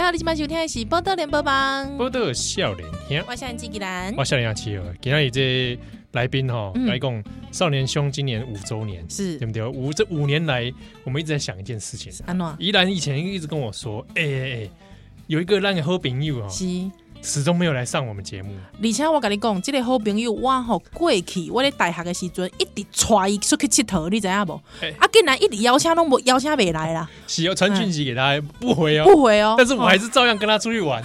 [0.00, 5.78] 家好，你今晚收听的是《报道联播网》，报道少年兄，我是纪吉兰，我少年阿七哦，今天这
[6.12, 7.22] 来宾哈来讲
[7.52, 9.36] 少年兄今年五周年，是。
[9.38, 9.62] 对不对？
[9.66, 10.72] 五这五年来，
[11.04, 14.70] 我们一直在想一件事情，安诺依然以前一直跟我说，哎哎哎，
[15.26, 16.48] 有一个让你好朋友啊。
[17.22, 17.40] 是。
[17.40, 24.60] 始终没有来上我们节目，而且我跟你讲，这个好朋友我吼过去，我在大学的时阵一直带伊出去佚佗，你知影无？
[24.82, 31.02] 欸、啊，竟然一直邀请拢无邀请未来啦，是要传讯息给他，不回哦，不回哦，但是我还是照样跟他出去玩，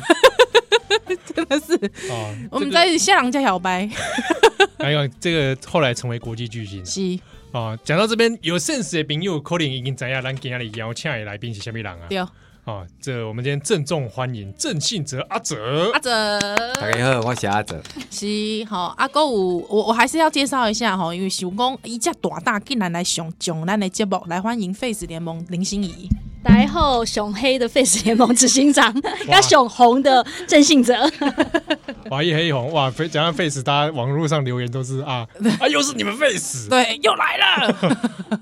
[1.33, 1.73] 真的是。
[2.09, 3.89] 哦，我们在下郎家小白，
[4.79, 7.19] 还有这个后来成为国际巨星，是。
[7.51, 12.07] 哦，讲到这边有现实的朋友，可能已经知影咱今日邀请的来宾是虾米人啊？
[12.09, 12.25] 对。
[12.65, 16.39] 啊，这我们今天郑重欢迎郑信哲阿哲，阿哲，
[16.81, 17.79] 大家好，我是阿哲。
[18.09, 18.25] 是
[18.67, 26.09] 好，阿哥我我还是要介绍一下哈，因为想讲一家大大竟然来上上咱的节目来欢迎 Face 联盟林心怡，
[26.43, 28.91] 大家好，熊黑的 Face 联盟执行长，
[29.27, 31.07] 跟熊红的郑信哲，
[32.09, 35.27] 哇一黑一红哇，讲到 Face，大家网络上留言都是啊
[35.61, 37.75] 啊，又是你们 Face，对，又来了。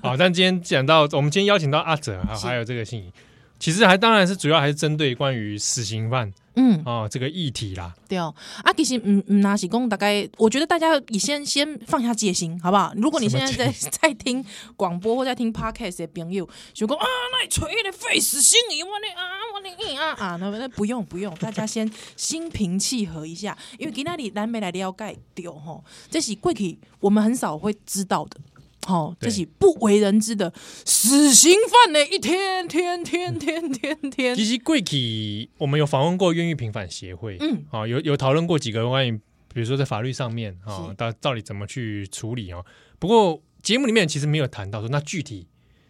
[0.02, 3.12] 好，但今天讲到我们今天邀请到阿哲啊，还有这个信怡。
[3.58, 7.94] 其实还当然是主要还是针对关于死刑犯，嗯啊这个议题啦。
[8.08, 12.92] 对哦，啊其实嗯嗯那是讲大概，我觉得大家你先先放下戒心，好不好？
[12.96, 14.44] 如果你现在在 在听
[14.76, 19.22] 广播或在听 podcast 的朋友，就讲啊那你锤的废死心理，我的啊
[19.54, 28.38] 我的啊啊那那不用不用，大家先心平气和一下，因为今天你南没来了解掉吼，这是过去我们很少会知道的。
[28.86, 30.52] 好，这是不为人知的
[30.84, 34.36] 死刑犯的一天天天天天天。
[34.36, 39.12] 其实贵体我们有访问过冤狱平反协会，嗯，啊，有有讨论过几个关于，
[39.52, 42.64] 比如说在法律上面啊，到到底怎么去处理哦。
[42.98, 45.48] 不过节目里面其实没有谈到说，那具体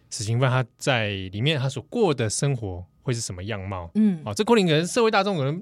[0.09, 3.91] 死刑犯他在里面他所过的生活会是什么样貌？
[3.95, 5.61] 嗯，啊，这可能可能社会大众可能。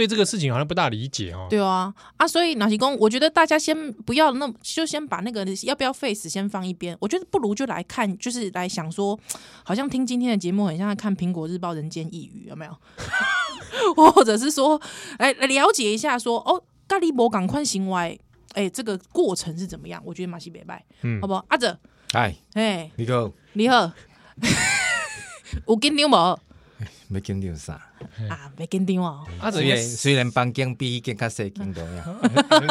[0.00, 1.46] 对这个事情好像不大理解哦。
[1.50, 6.96] 对啊，啊，所以哪提公，我觉得大家先不要那，就先把那个要不要 face 先放一边。
[7.00, 9.18] 我觉得不如就来看，就是来想说，
[9.62, 12.74] 好像听今天的节目很像在看《苹果日报》人间一语，有没有？
[13.94, 14.80] 或者是说，
[15.18, 18.18] 来来了解一下说，说哦，咖喱博赶快行为，
[18.54, 20.02] 哎，这个过程是怎么样？
[20.06, 21.44] 我觉得马西北拜，嗯，好不好？
[21.48, 21.78] 阿哲，
[22.14, 23.92] 嗨，哎，你好，你好，
[25.68, 26.38] 有紧张无？
[27.08, 27.89] 没紧张啥？
[28.28, 29.24] 啊，没紧张哦。
[29.40, 32.04] 啊，虽然虽然房间比一间较细间多呀，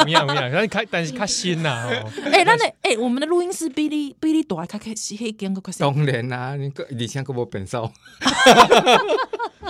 [0.06, 1.90] 没 有没有，但是较但是较新呐。
[2.31, 5.79] 哎，那那哎，我们的录音室比你比你大，较较细间个较细。
[5.79, 7.91] 当然啦，你个你像个无变少。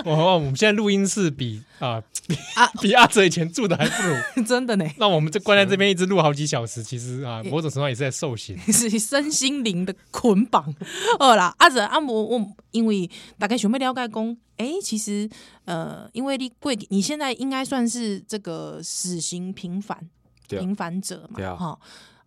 [0.04, 4.84] 我 我们现在录音室比啊比啊 比阿哲以前住的还不如，真的呢。
[4.96, 10.74] 那我们这关在这边一直录好几小时，其实啊，某种程度也是在受刑，是身心灵的捆绑。
[11.18, 15.28] 好啦，阿哲阿姆我因为大概想要了解讲，哎、欸，其实
[15.64, 20.08] 呃，因为你贵，你现在应该算是这个死刑平反
[20.48, 21.78] 平反者嘛，哈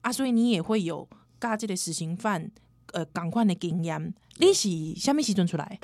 [0.02, 1.08] 啊，所以你也会有
[1.40, 2.50] 加这个死刑犯
[2.94, 4.14] 呃赶快的经验。
[4.38, 5.80] 你是什么时阵出来？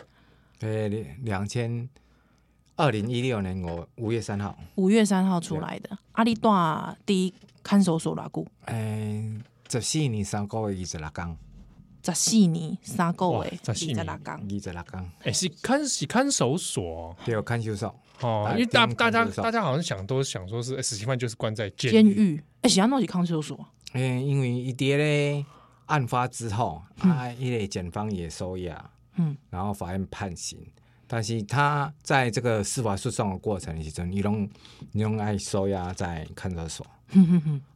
[0.59, 0.88] 呃，
[1.23, 1.89] 两千
[2.75, 5.97] 二零一六年我五月三号，五月三号出来的。
[6.13, 8.47] 阿里段第一看守所偌久？
[8.66, 11.38] 嗯，十四年三个月二十六天。
[12.03, 15.11] 十四年三个月二十六天，二十六天。
[15.23, 17.93] 哎，是看是看守所，对，看守所。
[18.21, 22.41] 哦，因为大大家大家好像想都想说是死刑犯就是关在监狱。
[22.61, 23.65] 哎，是安怎是看守所？
[23.93, 25.45] 嗯，因为一爹咧
[25.85, 28.91] 案发之后啊，因为检方也收押。
[29.15, 30.57] 嗯，然后法院判刑，
[31.07, 34.49] 但是他在这个司法诉讼的过程其中，你拢
[34.93, 36.85] 你拢爱收押在看守所，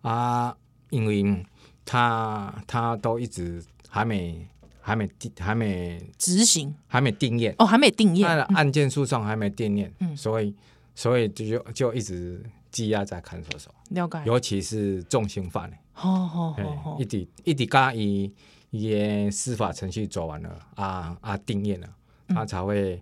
[0.02, 0.56] 啊，
[0.90, 1.46] 因为
[1.84, 3.62] 他他都一直
[3.94, 4.48] 还没
[4.82, 7.54] 还没定还没执行，还没定谳。
[7.60, 10.56] 哦，还没定谳，他的案件诉讼还没定谳，嗯，所以
[10.96, 18.34] 所以就就一直羁押在看守所，了解，尤其是重刑犯，好好好，一直一直加以。
[18.74, 21.88] 也司法程序走完了啊啊，定谳了，
[22.30, 23.00] 他才会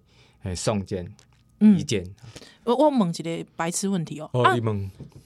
[0.54, 1.10] 送检
[1.62, 2.06] 移监。
[2.66, 4.54] 我我问一个白痴问题哦，啊，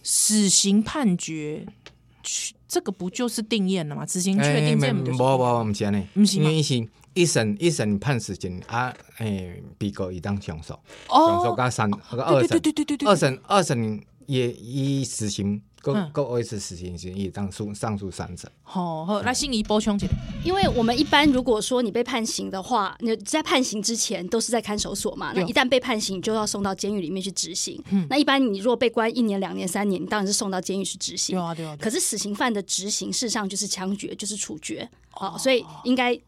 [0.03, 1.65] 死刑判决，
[2.75, 4.05] 这个不就是定谳了吗？
[4.05, 5.17] 执行确定这不就是？
[5.17, 10.73] 不不不，不是呢，因为是一审一审判死刑啊，诶，被告一当上诉，
[11.07, 15.61] 上诉加三个二审，对对对对对，二审二审也已死刑。
[15.85, 18.49] 够够二次死刑，也当诉上诉三审。
[18.63, 20.07] 好，好，那心怡补充一下，
[20.43, 25.31] 因为我们一般如果说你被判刑的话，你在判刑之前都是在看守所嘛。
[25.35, 27.79] 那一旦被判刑，就要送到监狱里面去执行。
[27.91, 31.35] 嗯那一般你如果被关一年、两年、三年，你当然是送到监狱去执行。
[31.35, 31.77] 对啊，对啊。
[31.79, 34.89] 可是死刑犯的执行，事实上就是枪决，就是处决。
[35.11, 36.19] 好，所以应该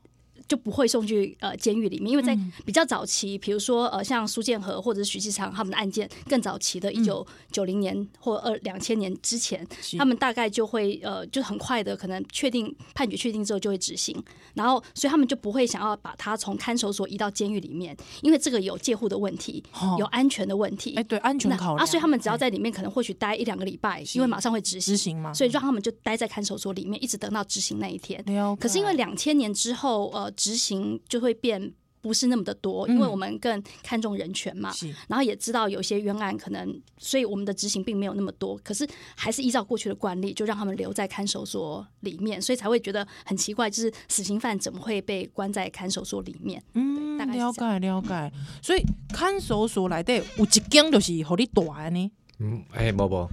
[0.47, 9.65] 就不会送去呃监狱里面，因为在比较早期，比如说呃像苏建和或者是徐继昌他们的案件，更早期的一九九零年或二两千年之前，
[9.97, 14.15] 他们大概就会呃就很快的可能确定判决确定之后就会执行，
[14.53, 19.63] 然后所以他们就不会想要把他从看守所移到监狱里面，因为这个有戒护的问题，
[19.99, 20.95] 有安全的问题。
[20.95, 24.93] 哎，对，安全考量啊，所以他们只要在里面可能或许待一两个礼拜，因为马上会执行。
[24.93, 28.23] 执行嘛，所以让他们就待在看守所里面，一直等到执行那一天。
[28.59, 34.71] 可是因为两千年之后，呃，执行就会变不是那么的多，因为我们更看重人权嘛，
[35.09, 38.57] 然后也知道有些冤案可能，所以我们的执行并没有那么多。
[38.63, 46.63] 可是还是依照过去的惯例，就让他们留在看守所里面，所以才会觉得很奇怪，就是死刑犯怎么会被关在看守所里面？
[46.75, 48.31] 嗯，大概了解了解。
[48.61, 52.11] 所以看守所来的有一间就是好你大的呢？
[52.39, 53.27] 嗯，哎、欸，不不，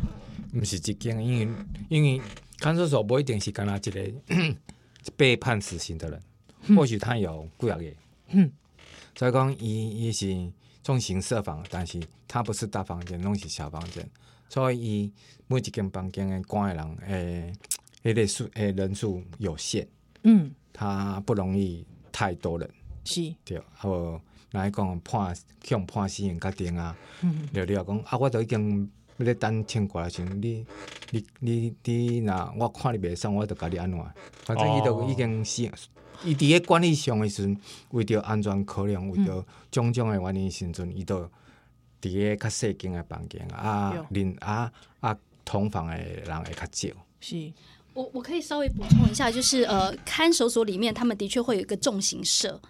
[0.59, 1.49] 不是一间，因为
[1.91, 2.21] 因为
[2.59, 4.13] 看守所不一定是干那一个
[5.17, 6.23] 被判死刑的人，嗯、
[6.77, 7.85] 或许他有几啊个。
[8.29, 8.51] 嗯，
[9.15, 10.51] 所以讲伊伊是
[10.83, 14.09] 重型设防，但是他不是大房间，拢是小房间，
[14.49, 15.13] 所以伊
[15.47, 17.53] 每一间房间的关的人，诶，
[18.03, 19.87] 迄个数诶人数有限。
[20.23, 22.69] 嗯，他不容易太多人。
[23.05, 24.21] 是，对，好，
[24.53, 26.97] 来讲判向判死刑决定啊。
[27.21, 30.65] 嗯，了了讲啊，我都已经要咧等签过来时，你
[31.11, 34.01] 你你你那我看你袂爽，我就甲你安怎，
[34.45, 35.71] 反正伊都已经死。
[36.23, 37.57] 伊伫咧管理上诶时阵，
[37.91, 41.21] 为着安全考量，为着种种诶原因时阵，伊都
[42.01, 44.71] 伫咧较细间诶房间啊，另啊
[45.01, 46.95] 啊同房诶人会较少。
[47.21, 47.53] 是。
[47.95, 52.61] 我我可以稍微补充一下，就是呃，看守所里面他们的确会有一个重刑舍，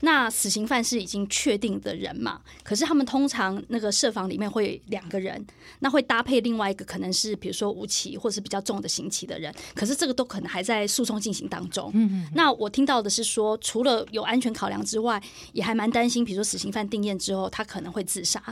[0.00, 5.46] 那死刑犯是已经确定的人嘛，可是他们通常那个舍房里面会两个人，
[5.80, 11.90] 那会搭配另外一个可能是比如说无期或者是比较重的刑期的人，可是这个都可能还在诉讼进行当中。
[11.92, 12.28] 嗯嗯。
[12.34, 15.22] 那我听到的是说，除了有安全考量之外，
[15.52, 18.42] 也还蛮担心，比如说死刑犯定验之后，他可能会自杀，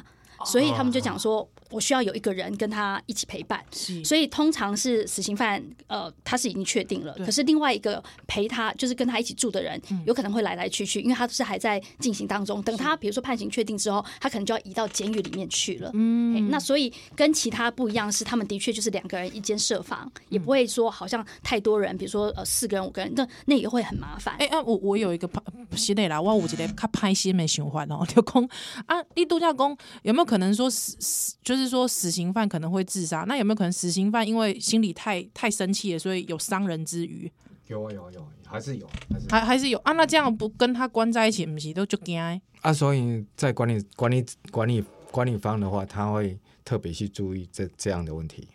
[0.45, 1.49] 所以他们就讲说。
[1.71, 3.63] 我需要有一个人跟他一起陪伴，
[4.03, 12.63] 所以通常是死刑犯，呃，他是已经确定了，可是另外一个陪他，就是跟他一起住的人，有可能会来来去去，因为他是还在进行当中。
[12.63, 15.91] 等他比如说判刑确定之后，他可能就要移到监狱里面去了。
[15.93, 24.35] 嗯，那所以跟其他不一样是，他们的确就是两个人一间设房，也不会说好像太多人，比如说呃四个人五个人，那那也会很麻烦。
[24.39, 25.29] 哎啊，我我有一个
[25.77, 28.49] 是的啦，我有一个较歹心的想法哦， 就讲
[28.87, 31.59] 啊，你度假宫有没有可能说死死就是。
[31.59, 37.29] 就是说死刑犯可能会自杀，那有没有可能死刑犯因为心里太太生气了，所以有伤人之余？
[37.67, 39.91] 有啊有啊有，还是有，还是还还是有啊？
[39.95, 42.17] 那这样不跟他关在一起，不是都就惊？
[42.61, 48.47] 啊，所以在管理管理管理管理方的话，他会特别去注意这这样的问题，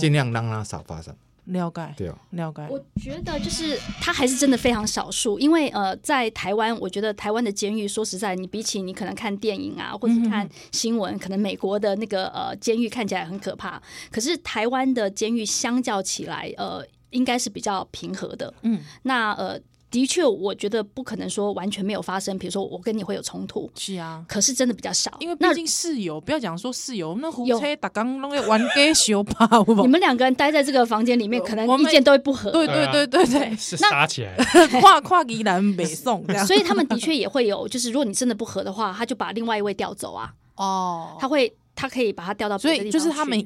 [0.00, 1.14] 尽量让他少发生。
[1.48, 2.66] 了解，对啊，了解。
[2.70, 18.52] 我觉得就是他还是真的非常少数，因为呃，在台湾，我觉得台湾的监狱，说实在，你比起你可能看电影啊，或者看新闻，嗯、可能美国的那个呃监狱看起来很可怕，可是台湾的监狱相较起来，呃，应该是比较平和的。
[18.62, 19.58] 嗯，那呃。
[19.90, 22.38] 的确，我觉得不可能说完全没有发生。
[22.38, 29.48] 比如说，我跟你会有冲突，是啊，可是真的比较少，因为毕竟室友，不要讲说室友，那胡车打刚弄个玩给修吧。
[29.82, 32.50] 你们两个人待在这个房间里面，可能意见都会不合。
[32.50, 34.36] 对对对对对，是打起来，
[34.80, 36.46] 跨跨宜南北宋这样。
[36.46, 40.34] 所以他们的确也会有，就是如果你真的不合的话，他就把另外一位调走啊。
[40.56, 42.92] 哦，他会，他可以把他调到别的地方。
[42.92, 43.42] 所以就是他们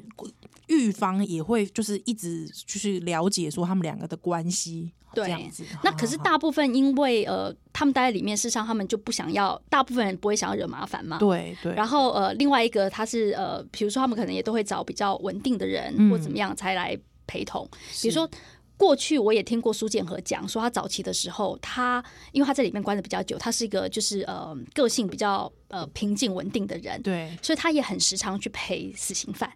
[0.67, 4.91] 预防也会，就是一直就是了解说他们两个的关系。
[5.13, 5.63] 对，这样子。
[5.83, 11.17] 那可是大部分因为呃，他们待在里面，事实上他们就不想要，大部分人不会想要惹麻烦嘛。
[11.17, 11.73] 对对。
[11.73, 17.67] 然后呃，另外一个他是呃，比如说他们可能也都会找比较稳定的人、嗯、或怎么样才来陪同。
[18.01, 18.29] 比如说
[18.75, 29.49] 过去我也听过苏建和讲说，他早期的时候，他因为他在里面关的比较久，他是一个就是呃个性比较呃平静稳定的人，对，所以他也很时常去陪死刑犯。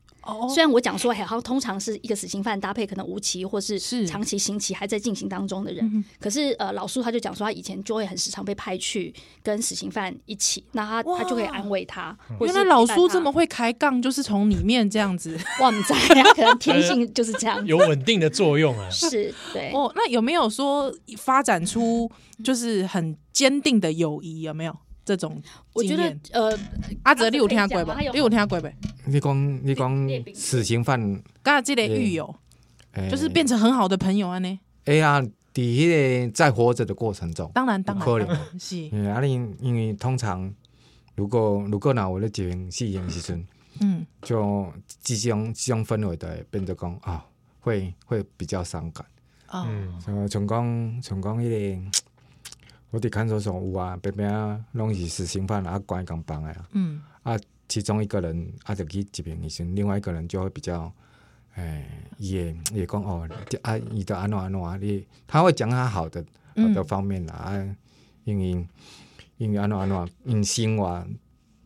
[0.54, 12.18] 虽然我讲说，好像通常是一个死刑犯搭配可能无期或是长期刑期还在进行当中的人，可是呃，老苏他就讲说，他以前就会很时常被派去跟死刑犯一起，那他他就可以安慰他。
[12.42, 15.38] 原来老苏这么会开杠，就是从里面这样子。
[15.62, 18.90] 哇，你在他可能天性就是这样，有稳定的作用啊。
[18.92, 19.72] 是，对。
[19.72, 22.12] 哦，那有没有说发展出
[22.44, 24.42] 就是很坚定的友谊？
[24.42, 24.76] 有没有？
[25.08, 26.60] 这种我觉得，呃，
[27.04, 27.98] 阿泽，你有听过吧？
[27.98, 28.76] 你有听过没？
[29.06, 31.00] 你讲你讲死刑犯，
[31.42, 32.36] 刚才这类狱友，
[33.10, 34.60] 就是变成很好的朋友啊呢。
[34.84, 35.24] 哎呀，
[35.54, 38.76] 第一个在活着的过程中，当然当然可能是，
[39.08, 40.54] 啊，因因为通常
[41.16, 43.48] 如果如果拿我的进行死刑时阵，
[43.80, 44.70] 嗯，就
[45.02, 47.26] 这种这种氛围的变得讲啊，
[47.62, 49.06] 会会比较伤感
[49.46, 49.66] 啊。
[49.70, 51.82] 嗯，从讲从讲一个。
[52.98, 56.68] 我伫看守所有啊，边边啊，拢是死刑犯啊，关一间房的啊。
[56.72, 57.38] 嗯啊，
[57.68, 60.92] 其中一个人啊，就去一边医生，另外一个人就会比较，
[61.58, 61.86] 诶，
[62.18, 63.30] 也也讲哦，
[63.62, 66.26] 啊，伊的安怎安怎啊，你他会讲他好的
[66.56, 67.76] 好的方面啦，啊，
[68.24, 68.68] 因为
[69.38, 71.08] 因为安怎安怎，因生活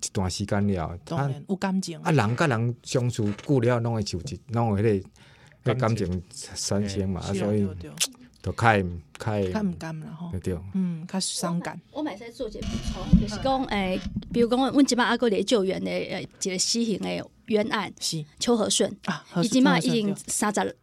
[0.04, 5.04] 一段时间了，当然有感情啊，人甲人相处久了，拢会就一，拢有迄
[5.64, 7.66] 个感情产生嘛，所以。
[8.42, 8.84] 都开
[9.20, 11.80] 开开唔甘啦吼，对，嗯，较伤感。
[11.92, 14.02] 我买在做一个补充，就是讲，诶、欸，
[14.34, 20.76] 比如讲，阮即摆阿哥咧救援的诶，一个死刑的冤案，是邱和顺啊，已经嘛已经三十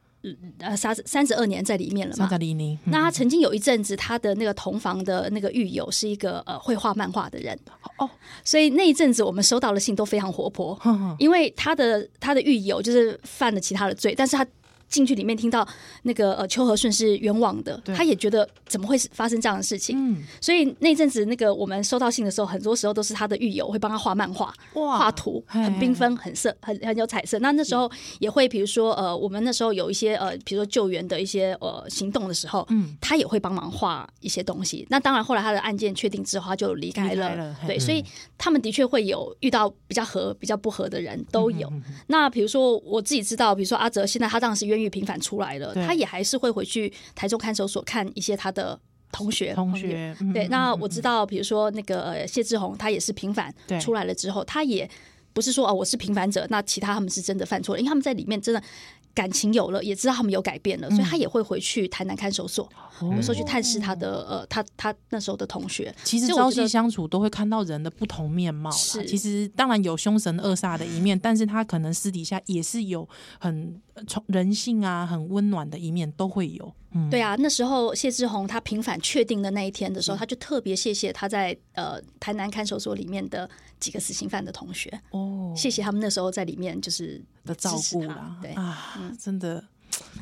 [0.61, 2.29] 呃三三十二年在里面了嘛。
[2.29, 2.79] 三十二年。
[2.85, 7.59] 嗯、那他曾经有一阵子，他的那个同房的那个狱友是一个呃会画漫画的人
[7.97, 8.09] 哦，
[8.45, 14.47] 所以那一阵子我们收到的信都非常活泼，呵呵因为他的他的狱友就是犯了其他的罪，但是他。
[14.89, 15.67] 进去里面听到
[16.03, 19.97] 那个呃邱和顺是冤枉的，他也觉得怎么会发生这样的事情？
[19.99, 27.39] 嗯，所以那阵子那个我们收到信的时候，很多时候都是他的狱友会帮他画漫画、画图，很缤纷、很色、很很有彩色。
[27.41, 34.87] 那那时候也会，比如说呃，我们那时候有一些呃，比如说救援的一些呃行动的时候，嗯，他也会帮忙画一些东西。
[34.89, 37.55] 那当然后来他的案件确定之后，他就离开了。
[37.67, 38.03] 对，所以
[38.39, 41.71] 他们的确会有遇到比较合、比较不合的人都有。
[42.07, 44.78] 那比如说我自己知道，比如说阿哲现在他当然是冤。
[44.81, 48.79] 狱平反出来了，他也还是会回去台中看守所看一些他的
[49.11, 49.55] 同学。
[49.55, 54.89] 同学，对，那我知道，比如说那个谢志宏，他也是平反出来了之后，他也
[55.33, 58.63] 不是说哦，我是平反者，那其他他们是真的犯错了，因为他们在里面真的
[59.19, 62.69] 感情有了，也知道他们有改变了，所以他也会回去台南看守所，
[63.17, 65.93] 有时候去探视他的呃，他他那时候的同学。
[66.05, 68.71] 其实朝夕相处都会看到人的不同面貌。
[68.71, 73.09] 是，其实当然有凶神恶煞的一面，但是他可能私底下也是有
[73.41, 73.83] 很。
[74.07, 76.73] 从人性啊，很温暖的一面都会有。
[76.93, 88.37] 嗯，对啊，那时候谢志宏他平反确定的那一天的时候，嗯、他就特别谢谢他在呃台南看守所里面的几个死刑犯的同学哦，谢谢他们那时候在里面就是的照顾啦。
[88.43, 89.63] 对啊，嗯、真的，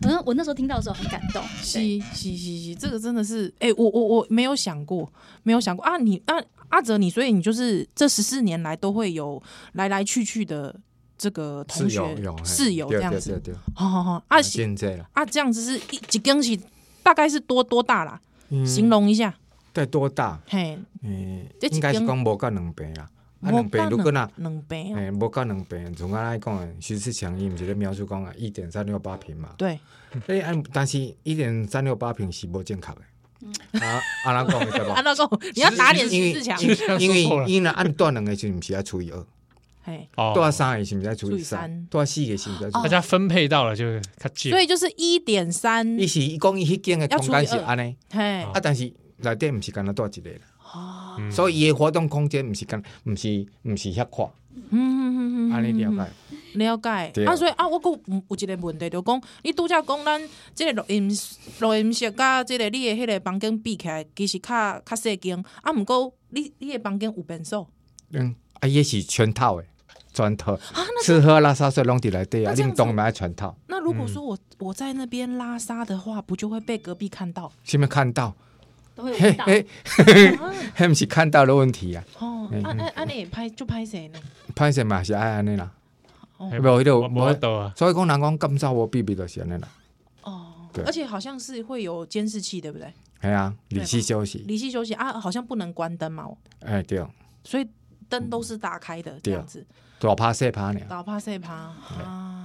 [0.02, 1.42] 嗯，我那时候听到的时候很感动。
[1.62, 1.80] 是
[2.14, 5.10] 是是是，这个真的是，哎、欸，我我我没有想过，
[5.42, 6.34] 没有想过啊，你啊
[6.68, 10.74] 阿哲你，所以你就是这十四年来都会有来来去去的。
[11.18, 11.98] 这个同学
[12.44, 13.40] 室友这样子，
[13.74, 16.60] 好好好，啊，现在啊，这样子是一几根起，
[17.02, 18.20] 大概是多多大啦？
[18.66, 19.34] 形容一下，
[19.72, 20.38] 对，多大？
[20.46, 23.08] 嘿，嗯，应该是讲无到两倍啦，
[23.42, 29.78] 啊，两倍如果那两倍，哎，无到两倍，从我来讲，徐世强伊毋是咧描述讲啊，一点三六八平嘛，对，
[30.26, 34.60] 哎，按但是一点三六八平是无正确的，啊，按哪讲？
[34.94, 35.28] 按哪讲？
[35.54, 36.58] 你要打点徐世强，
[36.98, 39.24] 因为因为 按断两个就毋是要除以二。
[40.34, 42.82] 多少三也行，再除以三，多少四也行，再除以。
[42.82, 43.84] 大家分配到了就，
[44.50, 45.96] 所以就是一点三。
[45.96, 50.38] 一是一共一间的空间是安尼，啊，但是内底毋是干那多一个啦，
[51.30, 54.28] 所以伊的活动空间不是干，不是不是遐宽。
[54.70, 56.10] 嗯嗯嗯安尼了解，
[56.54, 57.24] 了解。
[57.24, 61.10] 啊，所以啊，我有有一个问题，就讲你拄则讲咱这个录音
[61.60, 65.42] 录音室甲这个你的迄个房间比起来，其实较较细间。
[65.62, 67.66] 啊，毋过你你的房间有变数？
[68.12, 69.66] 嗯，啊，也是全套诶。
[70.12, 73.54] 全套啊，吃喝拉撒睡拢伫内底啊，运动买全套。
[73.68, 77.52] 那如果说我我在那边拉撒的话，不就会被隔壁看到？
[77.62, 78.34] 前面看到，
[78.96, 79.44] 都会闻到。
[79.44, 79.64] 嘿，
[80.88, 82.04] 不是看到的问题啊。
[82.18, 83.08] 哦，安安安！
[83.08, 84.18] 你拍就拍谁呢？
[84.56, 85.70] 拍谁嘛是爱安尼啦。
[86.38, 89.68] 无迄个无，所以讲人讲咁早我避避就是安尼啦。
[90.22, 92.92] 哦，对，而且好像是会有监视器，对不对？
[93.22, 96.28] 系啊，离席休息，离席休息啊，好像不能关灯嘛。
[96.60, 97.04] 哎，对。
[97.44, 97.66] 所以
[98.08, 99.66] 灯都是打开的，这样子。
[99.98, 100.80] 大怕细怕呢？
[100.88, 101.74] 大怕细怕，啊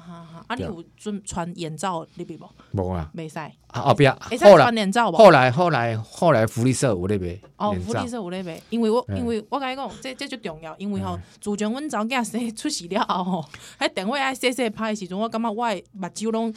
[0.07, 0.45] 哈哈！
[0.47, 2.49] 啊，你有准穿眼罩你别无？
[2.71, 3.37] 无啊，没使。
[3.39, 7.37] 啊后边后来穿眼罩，后来后来后来福利社有咧卖。
[7.57, 13.49] 哦，福利社有咧卖，因为我因为我甲你讲，这这就重要，因为吼，自从阮查某囝生出事了后吼，
[13.79, 16.53] 迄电话爱细细拍的时阵，我感觉我的目睭拢。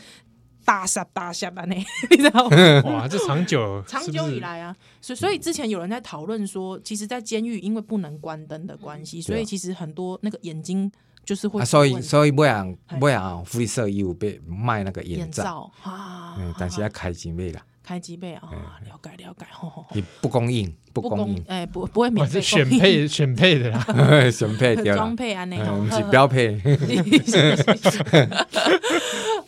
[0.64, 2.83] 大侠大侠啊，你 你知道吗？
[2.87, 10.90] 哇，这长久长久以来啊，所以所以之前有人在讨论说，其实，在监狱因为不能关灯的关系，所以其实很多那个眼睛
[11.25, 11.64] 就是会。
[11.64, 15.71] 所以所以不然不然福利社有被卖那个眼罩。
[15.83, 17.62] 啊，但是要开几倍啦。
[17.85, 18.49] 开机背啊，
[18.87, 19.47] 了解了解，
[19.93, 23.85] 你不供应，不供应，哎，不不会免费，选配 选配的啦，
[24.33, 26.59] 选配的装配啊，那种是标配。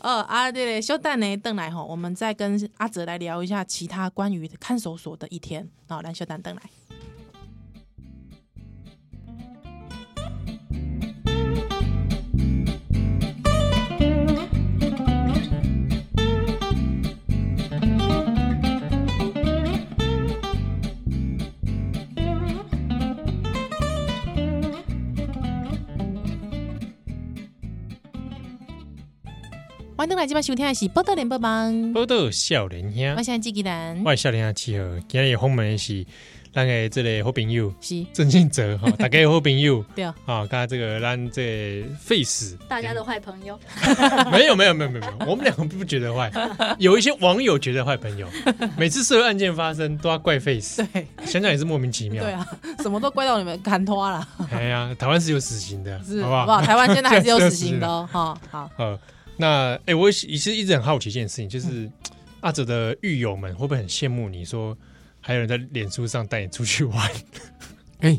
[0.00, 5.68] 哦啊，对了，小等呢，邓来吼，我们再跟阿泽来聊一下其他关于看守所的一天。
[5.88, 6.62] 好，来小等邓来。
[29.98, 36.04] 欢迎登来，今晚收听的是《报道联播网》，报道少年兄，我现在纪吉兰，我少年兄七号，今日访问的是
[36.52, 38.04] 咱个这个好朋友，是。
[38.12, 40.04] 郑信哲哈， 大家有好朋友，对。
[40.04, 43.58] 啊，啊，刚才这个咱这 face，大家的坏朋友，
[44.30, 46.30] 没有没有没有没有，我们两个不觉得坏，
[46.78, 48.28] 有一些网友觉得坏朋友，
[48.76, 52.46] 每次社会案件发生都要怪 face，对，想想也是莫名其妙，对啊，
[52.80, 56.40] 什么都怪到你们看拖了，哎呀，台湾是有死刑的，是好不好？
[56.40, 56.60] 好不好？
[56.60, 58.98] 台湾现在还是有死刑的哦， 哈，好，呃。
[59.36, 61.92] 那哎、欸，我其实一直很好奇一件事情，就是、嗯、
[62.40, 64.76] 阿哲的狱友们会不会很羡慕你说，
[65.20, 67.10] 还有人在脸书上带你出去玩？
[68.00, 68.18] 哎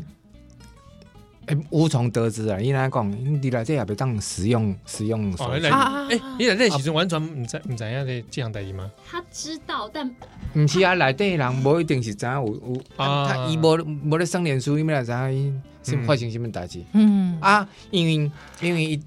[1.46, 2.58] 哎、无从得知啊！
[2.58, 3.10] 你来讲，
[3.42, 5.66] 你来这也别当使用使用手机。
[5.66, 8.90] 哎、欸，你来这其实完全唔知唔知样的这样代志吗？
[9.10, 10.14] 他知道，但
[10.52, 16.84] 唔是啊，来底人无一定是知影有有，他伊无无咧上脸书，你们来知影伊发生什么代志？
[16.92, 19.00] 嗯啊，因为因为。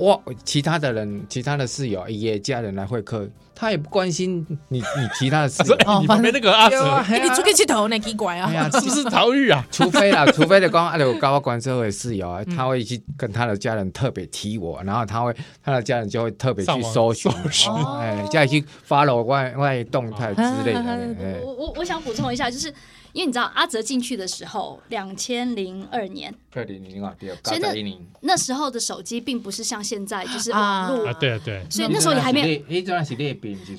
[0.00, 4.84] 我其他的人，其他的室友也家人来会客，他也不关心你，你
[5.18, 5.76] 其他的室友。
[5.86, 8.48] 哦， 你旁边那个阿哲，你出去剃头那奇怪啊？
[8.48, 9.62] 哎呀，是不是逃狱啊？
[9.70, 17.30] 除非啦，除非的光，阿有高官社会室友啊，他会去跟他的家人特别提我，然后他会他的家人就会特别去搜寻，
[18.00, 21.40] 哎，再去 follow 外外动态之类的。
[21.44, 22.72] 我我我想补充一下，就是。
[23.12, 27.72] 因为你知道阿哲进去的时候，两千零二年，二零零二年，所以那
[28.20, 32.82] 那时候的手机并不是像现在，就是网络，啊，对啊对，所以那时候也还没有，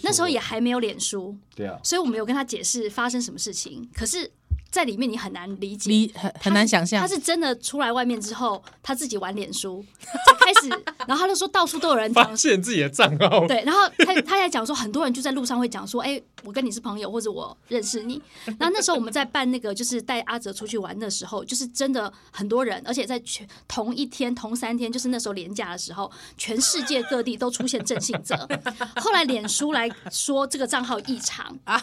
[0.03, 4.31] 那时候也还没有脸书，对啊，所以我们有跟他解释发生什么事情，可是。
[4.71, 7.01] 在里面你很难理解，很很难想象。
[7.01, 10.69] 他是真的出来外面之后，他自己玩脸书，才开始，
[11.05, 13.45] 然后他就说到处都有人发现自己的账号。
[13.47, 18.21] 对，然后他他在讲说，很多人就在路上会讲说，哎，我跟你是朋友，或者我认识你。
[18.57, 28.47] 然后那时候我们在办那个就是带阿哲出去玩的时候，就是真的很多人，而且在全同一天同三天，就是那时候连假的时候，全世界各地都出现郑信哲。
[28.95, 31.77] 后来脸书来说这个账号异常啊，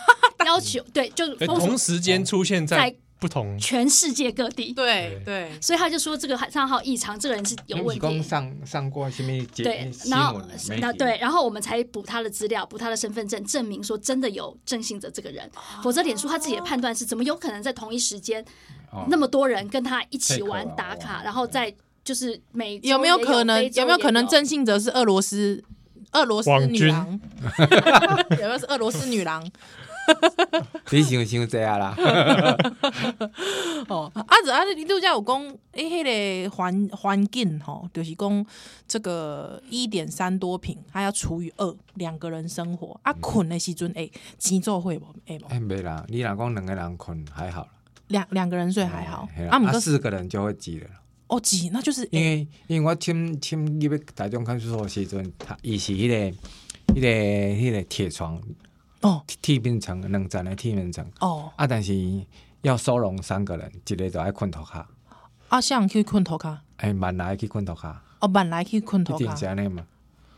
[0.47, 2.78] 要求对，就同时间出现在。
[2.79, 8.23] 在不同全世界各地，对对，所以他就说这个账号异常，这个人是有问题。
[8.23, 9.45] 上上过什么？
[9.57, 10.41] 对，然后
[10.81, 15.51] 那对，然后我们才补他的资料，补他的身份证，证明说真的有郑信哲这个人。
[15.83, 18.45] 否则脸书他自己的判断是，怎么有可能在同一时间
[19.09, 25.65] 那么多人跟他一起玩打卡，然后在就是每有没有可能有没有可能郑信哲是俄罗斯
[26.13, 27.21] 俄罗斯女郎？
[28.31, 29.45] 有没有是俄罗斯女郎？
[30.91, 31.95] 你想想这样啦。
[33.89, 36.05] 哦，阿子阿子，你度假有讲，哎，迄
[36.45, 38.47] 个环环境吼，就是讲
[38.87, 42.99] 这个一点三多平，还要除以二，两个人生活。
[43.03, 45.07] 啊，困的时阵，哎，钱做会不？
[45.27, 47.69] 哎，哎，没啦，你若讲两个人困还好，
[48.09, 49.29] 两两个人睡还好。
[49.51, 50.89] 啊，四个人就会挤了。
[51.29, 58.41] 哦，挤，那就是因为因为我签签入去台中看守所时阵，他伊是迄个迄个迄个铁床。
[59.03, 61.95] 哦，梯面层两层的梯面层哦啊，但是
[62.63, 64.89] 要收容三个人，一个就爱困头卡。
[65.49, 66.63] 啊，像去困头卡？
[66.79, 68.03] 哎，慢来去困头卡。
[68.21, 69.25] 哦，慢来去困头卡。
[69.25, 69.85] 一定是安尼嘛？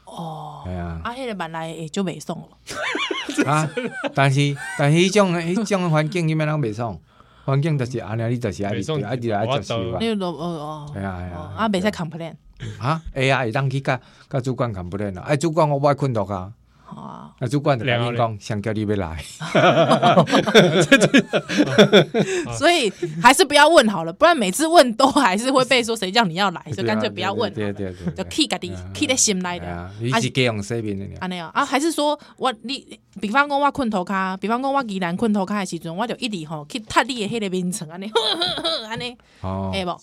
[0.05, 1.01] 哦，系啊。
[1.03, 3.49] 啊，迄个慢来就袂爽了。
[3.51, 3.69] 啊，
[4.15, 6.99] 但是但是迄种迄种环境，你免啷袂爽？
[7.47, 9.99] 环境就是安尼，你就是爱爱爱爱接受。
[9.99, 11.55] 你哦哦，系啊系啊。
[11.57, 12.35] 啊，袂使 complain。
[12.79, 15.23] 啊，哎呀，会当去甲甲主管 complain 啊？
[15.27, 16.53] 哎，主管我爱困头卡。
[16.97, 19.23] 啊，那主管的两员想叫你别来，
[22.59, 28.59] 所以还是不要问好了，不然每次问都还是会被说谁叫你要来，就干脆不要问，对对对，就 keep 的
[28.93, 38.11] keep 在心内的，还是给用这边的啊那样啊，还是说我你，比方讲我困头卡，比方讲我宜兰困头卡的时阵，我就一直吼去踢你的迄个眠床安尼，
[38.89, 39.97] 安尼，哦，哎不，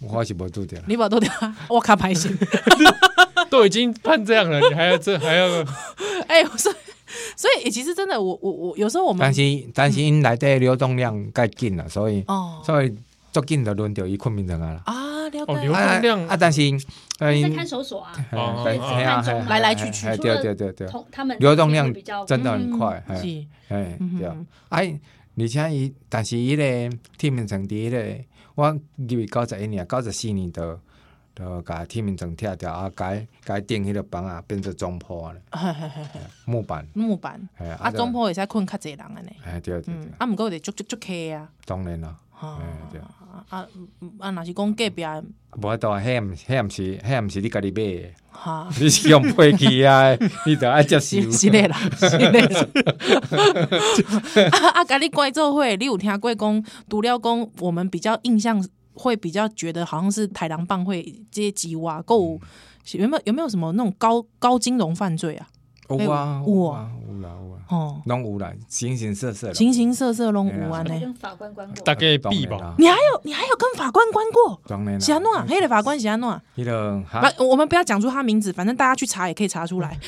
[0.00, 1.30] 我是无做掉，你无做掉，
[1.68, 2.34] 我卡歹势。
[3.50, 5.46] 都已经判这样了，你还要这 还要？
[6.28, 6.74] 哎、欸，所以
[7.36, 9.42] 所以其实真的，我我我有时候我们但是
[9.72, 12.92] 但是因来的流动量太紧了，所以哦，所以
[13.32, 15.60] 足紧的轮到伊困眠床啊了啊，流动
[16.00, 16.26] 量。
[16.26, 16.60] 啊，但是
[17.18, 18.14] 在看守所啊，
[19.48, 21.92] 来来去去，对对对对，他们流动量
[22.26, 23.44] 真的很快，是。
[23.68, 24.28] 哎对，
[24.70, 24.98] 哎，
[25.38, 26.62] 而且伊但是伊个
[27.18, 28.02] 天命城第一个，
[28.54, 30.78] 我入去九十一年，九十四年的。
[31.34, 35.34] 就把天命床拆掉啊，改改垫迄个房啊，变成中铺啊，
[36.46, 36.86] 木板。
[36.94, 37.40] 木板，
[37.80, 42.48] 啊中铺会使困较济人安尼，哎对对对，啊毋过会足足足客啊，当然啦，哎
[42.92, 43.66] 对，啊
[44.20, 45.04] 啊若是讲隔壁，
[45.56, 48.14] 无法度，迄毋迄毋是迄毋是你家己买的，
[48.80, 50.14] 你是用配去啊，
[50.46, 52.40] 你着爱接受，是嘞啦，是嘞，
[54.50, 58.64] 啊啊，甲你关做伙，你有听过讲，除了讲我们比较印象。
[58.94, 62.40] 会比较觉得好像是台狼棒会这些鸡蛙够
[62.92, 65.46] 有没有有没有什么那种高高金融犯罪啊？
[65.90, 70.98] 有啊，有啊，有啦有啊，哦，拢有啦，形形色色，形形色色拢有啊呢。
[70.98, 72.74] 跟法官关过，大概必吧。
[72.78, 74.58] 你还有你还有跟法官关过？
[74.66, 74.98] 当然啦。
[75.00, 75.46] 是安怎？
[75.46, 76.40] 黑的法官喜安诺？
[76.54, 77.02] 那个，
[77.36, 79.98] 不，我们不要讲出他名字，反正大家去查也可以查出来。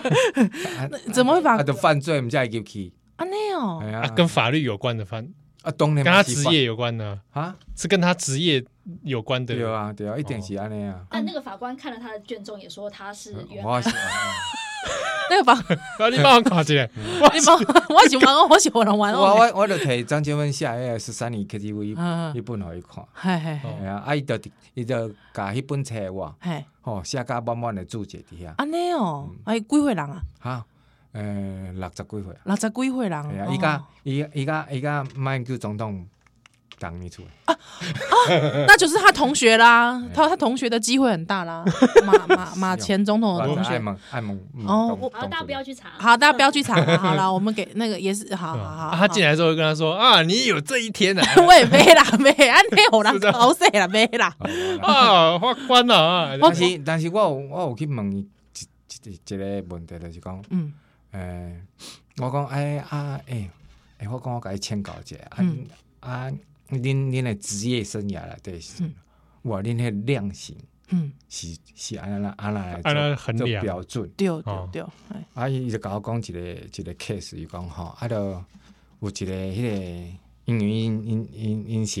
[1.10, 1.56] 怎么会把？
[1.56, 2.92] 他的犯罪我们再入去。
[3.16, 5.26] 啊，那哦，啊，跟法律有关的犯
[5.62, 8.64] 啊，当然跟他职业有关的啊，是跟他职业
[9.02, 9.54] 有关的。
[9.54, 11.00] 对啊，对啊，一定是安尼啊。
[11.10, 13.64] 但那个法官看了他的卷宗，也说他是原。
[15.30, 15.56] 那个房，
[16.10, 16.88] 你帮我看一下。
[16.96, 17.56] 你帮
[17.90, 19.14] 我喜欢，我喜欢人玩。
[19.14, 23.04] 我我我就替张杰文写个十三年 KTV 一本互伊看。
[23.38, 24.36] 系系系啊，啊伊就
[24.74, 26.34] 伊就甲迄本册我，
[26.80, 28.52] 吼写甲满满的注解底下。
[28.56, 30.20] 安尼哦，哎，几岁人啊？
[30.40, 30.66] 哈，
[31.12, 32.34] 诶，六十几岁。
[32.44, 33.22] 六十几岁人。
[33.30, 36.06] 系啊，伊家伊伊家伊家马英九总统。
[36.78, 41.62] 当你出来啊啊，那就是他同学啦， 他他同学的机会很大啦。
[42.06, 43.74] 马马马前总统的同学，
[44.10, 46.82] 爱蒙哦，好，大家不要去查，好，大家不要去查。
[46.96, 48.96] 好了，我们给那个也是，好好好。
[48.96, 54.34] 他进来之后跟他说啊，你有这一天啊， 我也没啦，没，安尼好啦，好势啦，没啦。
[54.80, 58.20] 啊，法官啊，但是但是我我有去问一
[59.04, 60.72] 一一个问题，就是讲，嗯，
[61.12, 61.60] 诶，
[62.18, 63.50] 我讲哎啊诶，
[63.98, 65.44] 诶，我讲我甲伊请教一下，啊
[66.00, 66.32] 啊。
[66.70, 66.78] 恁
[67.10, 68.60] 恁的职业生涯啦，对，
[69.42, 70.56] 哇，恁迄量刑，
[70.90, 74.84] 嗯，是是安那安那来做做标准，对对对。
[75.34, 78.16] 啊，伊就甲我讲一个一个 case，伊讲吼，啊，著
[79.00, 82.00] 有一个迄个，因为因因因因是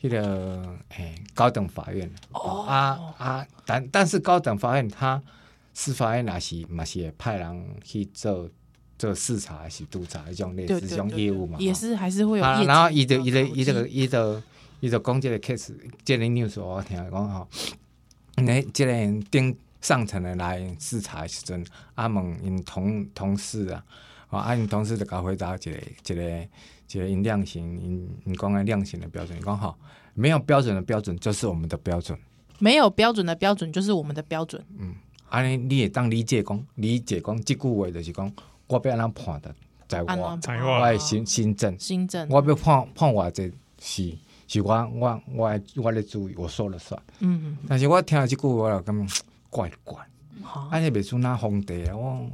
[0.00, 2.62] 迄个诶高等法院，哦。
[2.62, 5.20] 啊啊，但但是高等法院他
[5.74, 8.48] 司法院也是嘛是会派人去做。
[8.96, 12.44] 做视察还是督察一种类似这种业务嘛，也是还是会有。
[12.44, 14.40] 然后伊就伊就伊这个伊就
[14.78, 17.48] 伊就讲这个 case，这个 news 我听讲吼，
[18.36, 18.92] 那这个
[19.32, 23.84] 顶上层的来视察的时阵，阿问因同同事啊，
[24.28, 26.48] 啊因同事就甲回答一个一个
[26.92, 29.74] 一个因量刑，因因讲的量刑的标准，讲吼，
[30.14, 32.16] 没有标准的标准就是我们的标准，
[32.60, 34.64] 没有标准的标准就是我们的标准。
[34.78, 34.94] 嗯，
[35.34, 38.32] 安尼你会当理解讲，理解讲即句话就是讲。
[38.66, 39.54] 我要安怎判的，
[39.86, 44.10] 在我，我的新新政，新政，我要判判我这是
[44.48, 47.00] 是我我我我咧注意，我说了算。
[47.18, 50.02] 嗯，但是我听了这句话，我感觉怪怪。
[50.42, 52.26] 好，安尼别说那皇帝啊，我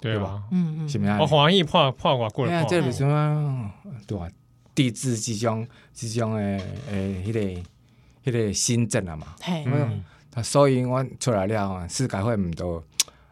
[0.00, 0.42] 对吧？
[0.50, 1.18] 嗯嗯，是咪啊？
[1.20, 3.74] 我怀疑判判我过来，这别说啊，
[4.06, 4.26] 对吧？
[4.74, 6.58] 抵制这种即种诶
[6.90, 7.40] 诶，迄个
[8.24, 9.36] 迄个新政啊嘛。
[10.34, 12.82] 嘿，所以我出来了，世改会唔多。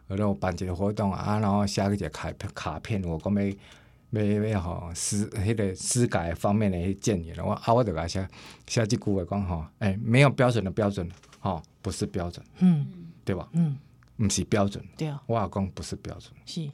[0.09, 8.27] 然后办一个活动啊，然后写一个卡片，卡片我讲要要要吼司迄个司改方面的迄建议，我啊我就甲写
[8.67, 11.07] 写几句话讲吼，诶，没有标准的标准，
[11.41, 12.87] 吼，不是标准，嗯，
[13.23, 13.47] 对吧？
[13.53, 13.77] 嗯，
[14.17, 15.09] 毋是标准，对。
[15.09, 16.71] 啊，我讲不是标准，是，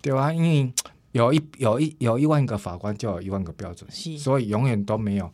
[0.00, 0.72] 对啊，因为
[1.12, 5.30] 有一有一有一万个法官就有一万个标准，是，所以永远都没有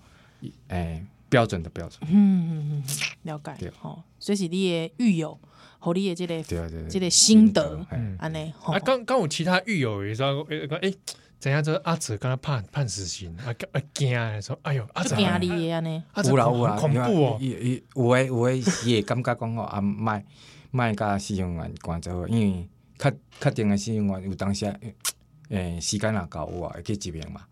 [0.66, 2.82] 诶标准的标准，嗯嗯嗯，
[3.22, 5.38] 了解，对，吼，所以是你的狱友。
[5.78, 6.42] 好，你的这个，
[6.88, 7.86] 这个心得，
[8.18, 8.52] 安尼。
[8.64, 10.94] 啊，刚刚有其他狱友也说，诶，诶，
[11.38, 11.62] 怎样？
[11.62, 14.10] 这阿哲跟他判判死刑，啊，啊惊，
[14.42, 17.38] 说，哎呦，阿泽惊你的安尼，有啦有啦，恐怖哦。
[17.40, 17.48] 有
[17.94, 20.24] 有诶有诶，也感觉讲哦，啊，卖
[20.72, 24.64] 卖甲使用员关做，因为确确定诶使用员有当时
[25.50, 27.42] 诶时间也够有啊，会去执行嘛。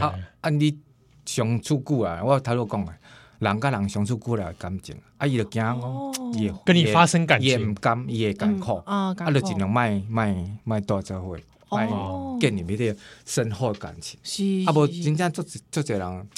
[0.00, 0.78] 啊啊，你
[1.26, 2.94] 相处久啊，我头路讲诶。
[3.42, 5.80] 人甲人相处久了感情，啊，伊就惊讲，
[6.34, 11.36] 伊跟你发生感情，伊唔甘，伊会艰苦，啊，就尽量卖卖卖多做伙，
[11.68, 11.88] 卖
[12.38, 14.20] 建立迄个深厚感情。
[14.22, 16.28] 是，啊，无真正足足侪人，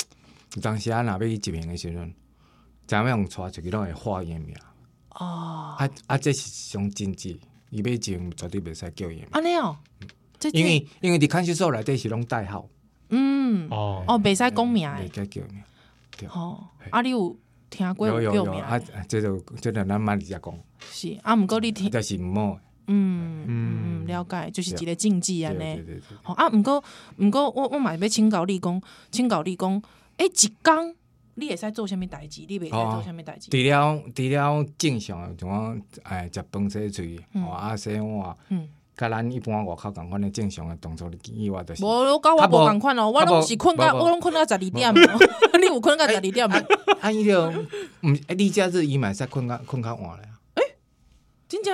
[0.62, 2.14] 当时啊，若要去执行诶时阵，
[2.86, 4.56] 怎样用带出去拢会化验命。
[5.10, 7.38] 哦，啊啊，这是上禁忌，
[7.68, 9.28] 伊要执行绝对袂使叫验。
[9.30, 9.76] 安尼哦，
[10.52, 12.66] 因为因为伫看守所内底是拢代号。
[13.10, 14.02] 嗯，哦。
[14.08, 15.62] 哦，袂使讲名诶，袂使叫名。
[16.32, 17.36] 哦，啊，你有
[17.70, 18.78] 听过有有有啊？
[19.08, 25.82] 这就这就咱妈直接讲是啊，毋过你听，但是毋好，嗯嗯，了解，就是一个禁忌安尼。
[26.22, 26.82] 好啊，毋过
[27.18, 29.82] 毋过我我嘛要请教你讲，请教你讲，
[30.18, 30.94] 诶，一工
[31.34, 32.44] 你会使做啥物代志？
[32.48, 33.50] 你袂使做啥物代志？
[33.50, 37.18] 除了除了正常，像我哎食饭洗嘴，
[37.50, 38.68] 啊洗碗，嗯。
[38.96, 46.62] 甲咱一般外口共款的正常的动作以外，就是无甲我无共款哦，我拢是困到我拢困到十二点，你有困到十二点吗？
[47.00, 50.28] 啊，伊就毋，诶，你假日伊嘛会使困较困较晚咧？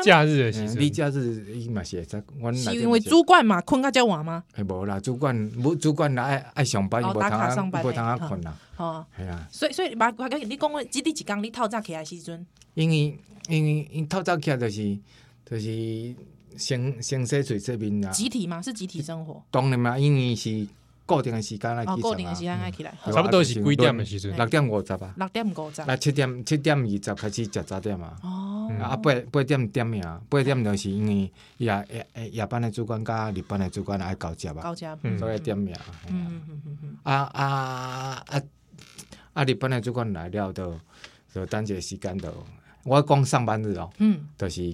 [0.02, 2.04] 假日的时阵，你假日伊嘛是会
[2.52, 4.44] 使，是因为主管嘛困较较晚吗？
[4.56, 8.54] 诶，无啦，主管无主管来爱爱上班，无通啊，无通啊困啦。
[8.76, 12.46] 哦，系啊，所以所以，马快你讲，几点几工你透早起来时阵？
[12.74, 14.98] 因为因为因透早起来就是
[15.46, 16.14] 就是
[16.56, 18.10] 先先洗水这面啊。
[18.10, 19.42] 集体嘛，是集体生活。
[19.50, 20.66] 当然嘛，因为是。
[21.06, 22.02] 固定的时间来起床哦！
[22.02, 24.36] 固定的时间来起来，差不多是几点的时阵？
[24.36, 25.12] 六点五十啊。
[25.16, 25.82] 六点五十。
[25.82, 28.16] 来七点七点二十开始食早点嘛。
[28.22, 28.70] 哦。
[28.80, 34.62] 啊八八点点名，八点就是因为夜夜夜班的主管加日班的主管爱交接啊。
[34.62, 34.96] 交接。
[35.18, 35.74] 所以点名。
[36.06, 36.96] 嗯嗯嗯嗯。
[37.02, 37.44] 啊啊
[38.28, 38.42] 啊
[39.32, 39.44] 啊！
[39.44, 40.78] 日班的主管来了，就
[41.34, 42.32] 就等一个时间就
[42.84, 43.90] 我讲上班日哦。
[43.98, 44.28] 嗯。
[44.38, 44.72] 就是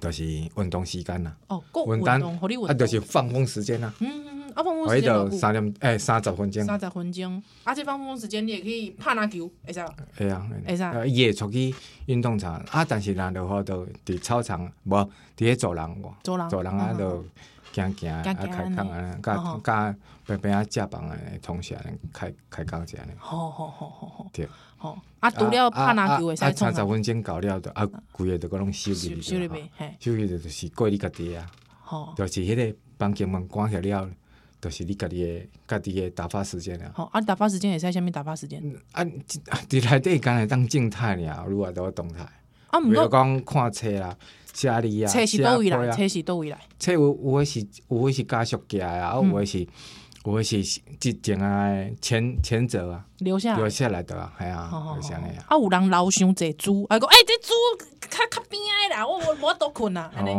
[0.00, 1.34] 就是运动时间啦。
[1.48, 3.92] 哦，运动，啊，就是放风时间啦。
[4.00, 4.39] 嗯。
[4.54, 6.64] 啊，放风时间三点诶，三十分钟。
[6.64, 9.84] 三十分钟，而且放风时间你也可以拍篮球，会使。
[10.16, 11.10] 会啊，会使。
[11.10, 11.74] 伊会出去
[12.06, 16.12] 运动场啊，但是人的话都伫操场，无伫咧走廊喎。
[16.22, 16.48] 走廊。
[16.48, 17.24] 走廊啊，都
[17.72, 18.34] 行行啊，开
[18.74, 21.78] 讲啊，甲甲边边啊，食饭诶，同学
[22.12, 23.12] 开开讲者呢。
[23.18, 24.26] 好好好好好。
[24.32, 24.48] 对。
[24.76, 26.52] 吼啊，除了拍篮球会使。
[26.52, 29.22] 三十分钟到了，就啊，规个都拢收起去。
[29.22, 29.94] 收入去，嘿。
[30.00, 31.46] 收起就是过你家己啊。
[31.82, 32.14] 吼。
[32.16, 34.08] 就是迄个房间门关起了。
[34.60, 36.92] 就是你家己的家己的打发时间啊！
[36.94, 38.62] 好，啊，打发时间也是在下面打发时间。
[38.92, 39.02] 啊，
[39.68, 42.28] 伫内底干来当静态尔，如果都动态。
[42.68, 44.14] 啊，毋过讲看册啦，
[44.52, 46.58] 写字啊，册是倒位来，册是倒位来。
[46.78, 49.66] 册有有诶是，有诶是家属寄啊，有诶是，
[50.26, 50.62] 有诶是
[51.00, 55.44] 之前啊前前者啊留下留下来的啊，系啊，留下来啊。
[55.48, 57.54] 啊，有人留伤济猪，啊，讲诶，这猪
[58.10, 60.30] 较较边仔啦，我我我都困啊，安尼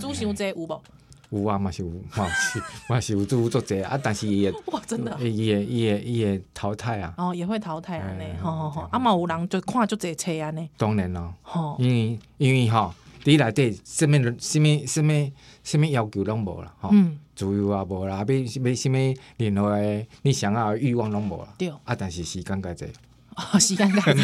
[0.00, 0.82] 猪伤济有无？
[1.30, 7.12] 有啊，嘛是有，嘛是嘛是有做做者啊，但是伊会 哇，真的，伊会伊会伊会淘汰啊。
[7.18, 8.88] 哦，也会淘汰安尼，吼吼吼。
[8.90, 10.68] 啊嘛有人就看就这册安尼。
[10.76, 16.90] 当然咯，吼，因为因为吼，你内底什物什物什物什物要求拢无啦，吼，
[17.34, 21.48] 自由也无啦，要要什物任何诶你想要欲望拢无啦。
[21.58, 21.68] 对。
[21.84, 22.86] 啊，但是时间较济。
[23.36, 24.20] 哦，时间较济。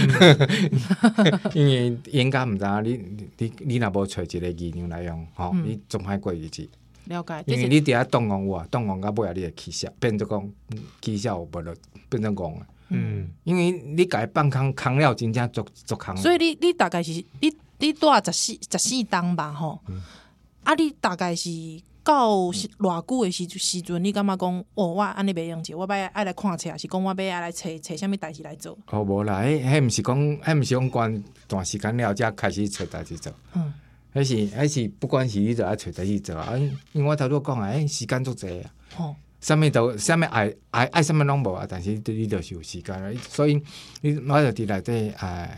[1.54, 6.66] 因为应该毋知影你你你若无揣一个议量来用，吼，你总歹过日子。
[7.06, 10.52] 了解，因为你伫遐动工有啊，动工到尾啊，你会起效，变做讲
[11.00, 11.74] 起效有无了，
[12.08, 12.66] 变成讲啊。
[12.88, 16.16] 嗯，因为你家放空空了，真正足足空。
[16.16, 19.80] 所以你你大概是你你住十四十四栋吧，吼。
[19.88, 20.00] 嗯、
[20.62, 21.50] 啊，你大概是
[22.02, 28.76] 到偌久的时时阵，你感觉讲哦，我安尼袂用者，我要爱来看册，是讲我要爱来找找啥物代志来做。
[28.90, 33.32] 哦，无啦，迄迄毋是讲，迄毋是讲关段时间了，才开始找代志做。
[33.54, 33.72] 嗯。
[34.14, 36.56] 还是还是不管是你做啊，找代志做啊，
[36.92, 43.60] 因为我头拄讲啊，诶，时间足济啊，哦，啥物都啥物爱爱爱啥物拢无啊，但是你着是有时间，所以
[44.02, 45.48] 你我着伫内底诶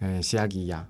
[0.00, 0.88] 诶写字啊，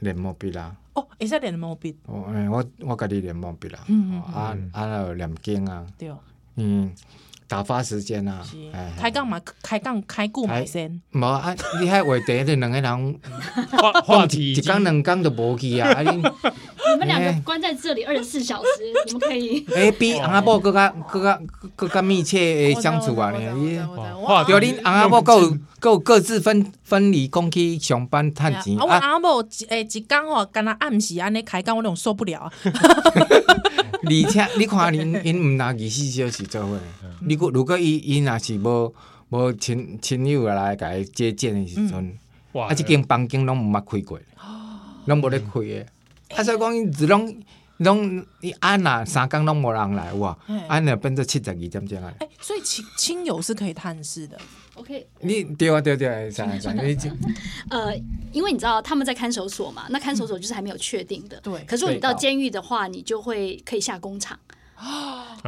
[0.00, 6.12] 练毛笔啦，哦，会使练毛笔，哦，诶，我我家己练毛笔啦，嗯嗯，啊啊，念经啊，对，
[6.56, 6.92] 嗯。
[7.48, 8.42] 打发时间啊，
[8.98, 11.00] 开杠嘛，开杠开顾买先。
[11.12, 13.20] 无啊，你喺话题，你两个人
[13.70, 16.00] 话话题一讲两讲都无去啊。
[16.02, 18.68] 你们两个关在这里二十四小时，
[19.06, 21.40] 你们可以哎比翁仔某更加更加
[21.74, 23.32] 更加密切诶相处啊！
[23.32, 23.78] 你
[24.24, 25.40] 话对，恁翁仔某够
[25.80, 28.76] 够各自分分离，讲去上班赚钱。
[28.78, 32.52] 啊，我翁仔某诶一工吼，干那暗时安尼开工，我拢受不了啊。
[34.04, 36.78] 而且你看，恁恁毋拿二十四小时做伙。
[37.20, 38.94] 如果如果伊伊若是无
[39.30, 42.18] 无亲亲友来甲伊接见的时阵，
[42.52, 44.20] 啊，即间房间拢毋捌开过，
[45.06, 45.86] 拢无咧开的。
[46.36, 47.36] 啊，所以讲伊只拢
[47.78, 50.36] 拢伊安若三工拢无人来哇，
[50.68, 52.14] 安若变做七十二点钟来。
[52.20, 54.38] 诶，所以亲亲友是可以探视的。
[54.76, 56.70] OK，你对啊对对，啥啥？
[57.70, 57.96] 呃，
[58.32, 61.40] 因为你知道他们在看守所嘛，那看守所就是还没有确定的。
[61.40, 61.64] 对。
[61.64, 64.38] 可是如果你到监狱的话，你就会可以下工厂。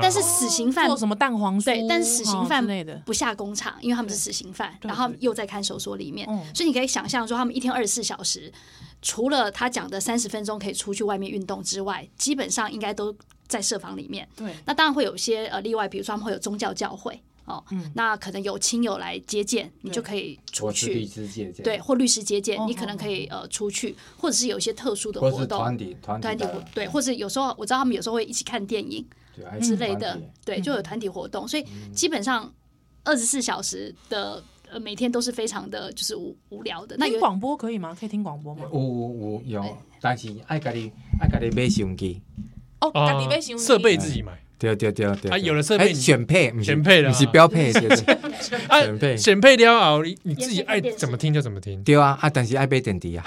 [0.01, 1.67] 但是死刑犯做什么蛋黄酥？
[1.67, 2.67] 对，但是死刑犯
[3.05, 8.51] 不下工厂，因为他们是死刑犯，然后又在看守所里面，所以你可以想象说，他们一天二十四小时，
[9.03, 13.15] 除了他讲的三十分钟可以出去外面运动之外，基本上应该都
[13.47, 14.27] 在设防里面。
[14.35, 21.05] 对，那当然会有一些呃例外，比如说他们会有宗教教会哦，那可能有亲友来接见，你就可以出去。
[21.65, 29.05] 对，或律师接见，你可能可以呃出去，或者是有一些特殊的活动，团体团体活对，或者有时候我知道他们有时候会一起看电影。
[29.63, 32.53] 之类的，对，就有团体活动，所以基本上
[33.05, 36.97] 二十四小时的呃每天都是非常的就是无无聊的。
[36.99, 37.97] 那听广播可以吗？
[37.99, 38.65] 可以听广播吗？
[38.73, 42.21] 有有有，但是爱家己爱家己买相机。
[42.81, 44.37] 哦，家己买相机，设备自己买。
[44.59, 49.17] 对对对对，啊，有了设备，选配选配的，不是标配， 选配。
[49.17, 51.83] 选配了啊，你你自己爱怎么听就怎么听。
[51.85, 53.25] 对啊，啊，但是爱买电滴啊，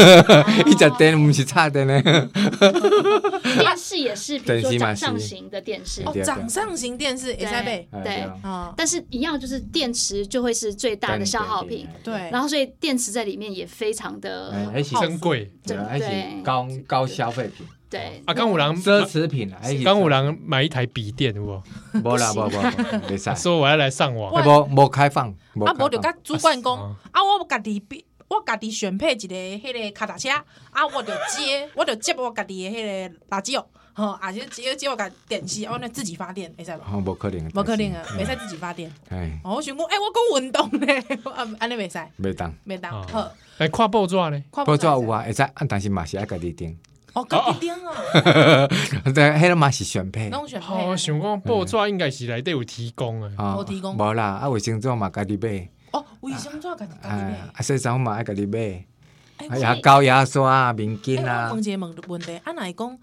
[0.66, 1.84] 一只电不是差的。
[1.84, 2.02] 呢。
[2.02, 8.22] 电视也是，比如说掌上型的电视，哦，掌上型电视也在背，对。
[8.42, 17.66] 啊，但是一样就是电池就会是最大的消耗品，对，然后所以电池在里面也非常的珍贵，对，高高消费品。
[17.94, 21.62] 对啊，刚五郎奢侈品啊，刚五郎买一台笔电，不？
[21.92, 23.32] 没啦，没没没啥。
[23.38, 25.28] 说我要来上网，无无开放，
[25.64, 26.74] 啊，无就甲主管讲，
[27.12, 27.80] 啊，我家己
[28.26, 30.28] 我家己选配一个迄个脚踏车，
[30.72, 36.80] 啊，我就接，我就接我家己的迄个垃圾哦，吼，啊，就接接我家电视，我那自己发电，会使无？
[36.80, 38.90] 哦，无可能，无可能啊，袂使自己发电。
[39.10, 40.98] 哎，我想讲，哎，我讲运动咧，
[41.32, 43.00] 啊，安尼袂使，袂当，袂当。
[43.06, 46.76] 好，哎，看报纸咧，报纸有啊，会使，但是嘛是爱家己订。
[47.14, 48.66] 哦，搞一点啊！
[49.14, 50.28] 对，迄个嘛是选配。
[50.30, 50.66] 拢选配。
[50.66, 53.32] 哦，想讲报纸应该是内底有提供诶。
[53.38, 53.96] 哦，提供。
[53.96, 55.68] 无啦，啊卫生纸嘛家己买。
[55.92, 57.38] 哦，卫生纸家己家己买。
[57.54, 58.84] 啊，洗衫嘛爱家己买。
[59.36, 61.52] 哎牙，膏牙刷、面巾啊。
[61.52, 62.98] 问一个问问题，啊，若是讲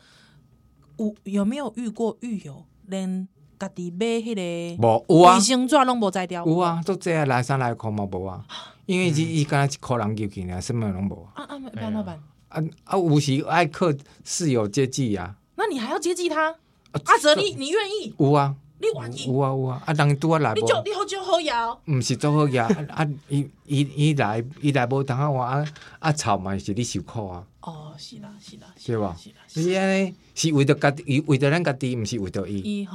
[0.98, 4.82] 有有没有遇过狱友连家己买迄个？
[4.86, 5.36] 无有啊。
[5.36, 6.46] 卫生纸拢无在掉。
[6.46, 8.44] 有啊，都这来三来块嘛无啊，
[8.86, 11.30] 因为伊伊敢若一箍人入去尔，什么拢无。
[11.34, 12.20] 啊啊，办怎办？
[12.52, 12.98] 啊啊！
[12.98, 13.88] 有时爱靠
[14.24, 16.56] 室友接济啊，那你还要接济他？
[16.92, 18.14] 阿泽，你你愿意？
[18.20, 19.26] 有啊，你愿意？
[19.28, 19.82] 有啊有啊！
[19.86, 23.08] 啊，人拄啊来，你就你好就好摇，毋是做好摇啊！
[23.30, 25.66] 伊伊伊来伊来无等下我啊
[26.00, 27.48] 啊吵嘛是你受苦啊！
[27.62, 29.16] 哦，是啦是啦，是吧？
[29.54, 32.88] 你安尼是为着家己，为着咱家己，毋是为着伊。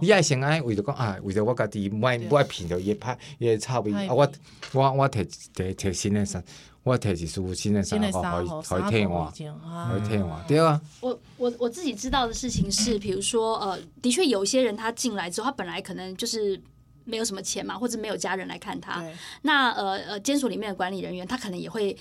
[0.00, 4.14] 你爱先安尼为着讲啊，为着我家己，莫爱骗着伊歹伊臭味啊！
[4.14, 4.32] 我
[4.72, 6.42] 我我摕摕摕新诶衫。
[6.84, 10.80] 我提起书，新的衫，好，好听话，好听话，对啊。
[11.00, 16.60] 我我我自己知道的事情是，比如说，呃，的确有一些人他进来之后，他本来可能就是
[17.04, 19.04] 没有什么钱嘛，或者没有家人来看他。
[19.42, 21.96] 那呃呃，监所里面的管理人员，他可能也会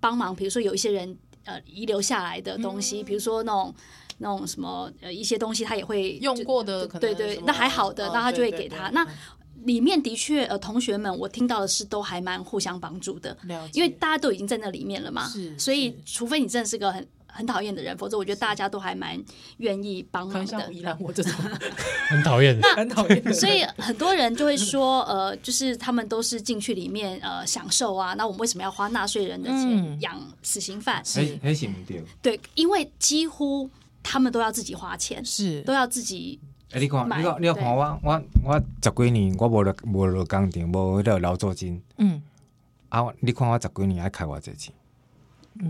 [0.00, 0.34] 帮忙。
[0.34, 3.72] 比如说有一些人呃遗留下来的东西，比如说那种
[4.18, 9.06] 那种什么呃一些东西，他也会用过的，对对，那还好的，那他就会给他那。
[9.64, 13.36] 里面的确，呃，同学们，我听到的是都还蛮互相帮助的，
[13.72, 19.20] 因为大家都已经在那里面了嘛，是，所以除非你真的是个很很讨厌的人，否则我觉得大家都还蛮
[19.56, 20.46] 愿意帮忙的。
[20.46, 21.32] 像我这种
[22.08, 23.34] 很讨厌，那很讨厌。
[23.34, 31.04] 所以很多人就会说，呃，就是他们都是进去里面呃享受啊，那我们为什么要花纳税人的钱养死刑犯？
[31.04, 31.74] 是，很行。
[32.22, 33.68] 对，因为几乎
[34.02, 36.38] 他们都要自己花钱，是都要自己。
[36.74, 41.80] 哎，你看，你看，你看，我我我十几年，我无落无落工厂，无迄个劳作金。
[41.98, 42.20] 嗯。
[42.88, 44.74] 啊，你看我十几年爱开偌济钱。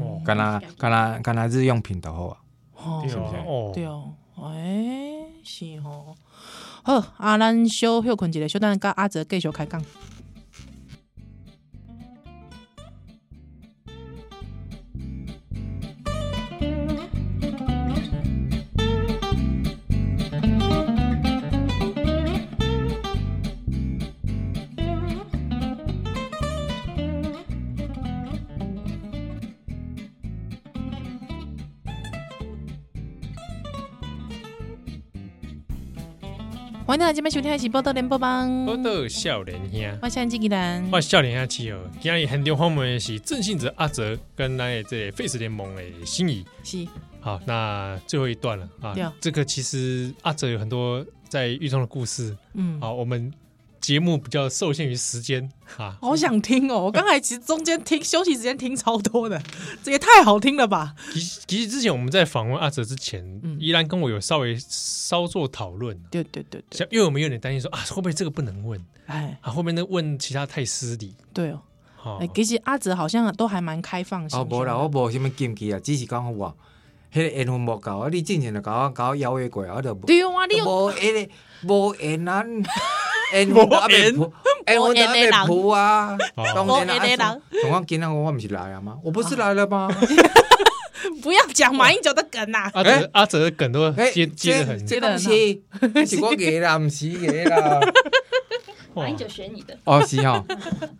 [0.00, 0.22] 哦。
[0.24, 2.38] 干那干那干那日用品都好啊。
[2.76, 3.04] 哦。
[3.06, 3.36] 是不是？
[3.46, 3.70] 哦。
[3.74, 4.14] 对哦。
[4.36, 6.16] 哎，是哦。
[6.82, 9.84] 好，啊，咱小休困一下，小等甲阿泽继续开讲。
[36.94, 41.78] 欢迎大家今晚收听的是《报道联播帮》，报道少年兄，我是纪吉兰，我是少年兄七号。
[42.00, 46.46] 今日很多访问的是郑信哲阿哲跟那这 Face 联盟的心仪。
[46.62, 46.86] 是
[47.18, 48.94] 好，那最后一段了啊。
[49.20, 52.32] 这个其实阿哲有很多在狱中的故事。
[52.52, 53.34] 嗯，好，我们。
[53.84, 56.84] 节目比较受限于时间啊，好想听哦！
[56.84, 59.38] 我刚才其实中间听休息时间听超多的，
[59.82, 60.94] 这也太好听了吧！
[61.12, 65.94] 其实其实之前我们在访问阿哲之前，嗯，依然跟我有稍微稍作讨论。
[66.10, 68.82] 对对对对，因为我们有点担心说啊，会不会这个不能问？
[69.04, 71.14] 哎，啊，后面那问其他太失礼。
[71.34, 74.40] 对哦，哎，其实阿哲好像都还蛮开放性。
[74.40, 76.56] 哦，无啦，我无什么禁忌啊，只是讲我，
[77.12, 81.32] 迄个缘分无够啊，你之前就搞我搞我邀约过，我就对啊，你无迄个
[81.68, 82.42] 无缘啊。
[83.34, 84.32] 哎， 我阿妹铺，
[84.64, 86.16] 哎，我阿妹铺啊！
[86.36, 88.96] 当年啊，总我今天我不是来了吗？
[89.02, 89.90] 我不是来了吗？
[91.20, 92.70] 不要讲马英九的梗呐！
[92.72, 95.18] 阿哲阿泽的梗都接接的很，接的很。
[96.06, 97.80] 是我给啦，不是给啦。
[98.94, 100.42] 马英九选你的哦，是哈。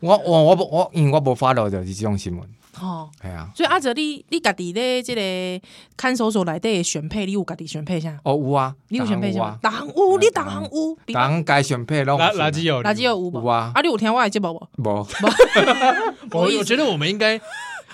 [0.00, 2.48] 我我我我，因为我无发到就是这种新闻。
[2.80, 3.50] 哦，系啊。
[3.54, 5.66] 所以阿哲，你你家己咧，即个
[5.96, 8.18] 看守所内底选配，你有家己选配啥？
[8.24, 9.58] 哦，有啊，你有选配啥？
[9.62, 12.18] 大行有，你大行有，大行该选配咯。
[12.18, 13.72] 垃垃圾有，垃圾有有啊。
[13.74, 14.68] 啊，你有听我的节目无？
[14.82, 15.06] 无。
[16.32, 17.34] 我 我觉得我们应该，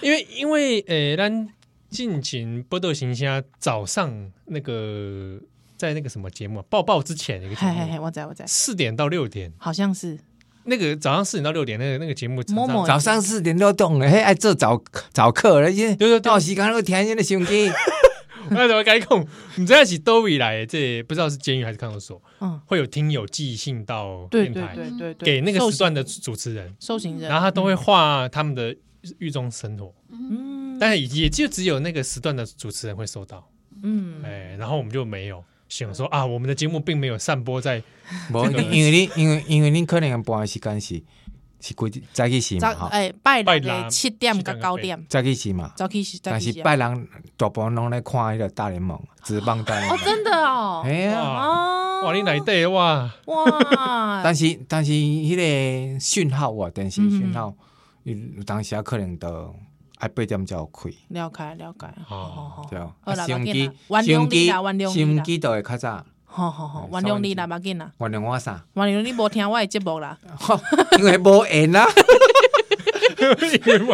[0.01, 1.49] 因为因为诶，咱
[1.91, 5.39] 进行报道形象早上那个
[5.77, 10.19] 在那个什么节目报报之前一个节目，我在我在四点到六点，好像是
[10.71, 12.43] 那个早上四点到六点那个那个节目，
[12.87, 14.81] 早上四点六点嘿，爱做早
[15.13, 17.71] 早课了，因为到时间那个天天的手机。
[18.53, 19.25] 那怎么该控？
[19.57, 28.75] 你这样起都以来，这不知道是监狱还是看守所，嗯，会有听友寄信到电台，对对对，给那个时段的主持人、受刑人，然后他都会画他们的
[29.19, 33.47] 狱中生活，嗯，但是也就只有那个时段的主持人会收到，
[33.83, 37.83] 嗯，哎，然后我们就没有想说啊，我们的节目并没有散播在，
[38.31, 38.43] 因
[38.85, 41.03] 为你因为因为你可能播的时间是。
[41.63, 42.89] 是规定早起时嘛？
[42.89, 45.71] 诶，拜六的七点到九点，早起时嘛？
[45.77, 47.03] 早起时，但是拜六
[47.37, 49.95] 大部分拢来看迄个大联盟， 职棒大联盟。
[49.95, 50.83] 哦，真的哦。
[50.87, 51.21] 哎呀，
[52.03, 54.23] 哇，你来对哇哇！
[54.25, 57.55] 但是但是迄个讯号啊，电视讯号，
[58.05, 58.17] 有
[58.47, 59.55] 当时啊可能都
[60.01, 60.91] 爱八点才有开。
[61.09, 62.67] 了解了解，好好好。
[62.71, 62.81] 对，
[63.27, 66.05] 收音机，收音机，收音机都会较早。
[66.25, 67.93] 好好好，原谅你啦，冇紧啦。
[67.99, 68.65] 原谅我啥？
[68.75, 70.19] 原谅你无听我的节目啦。
[70.99, 71.87] 因为无缘啦。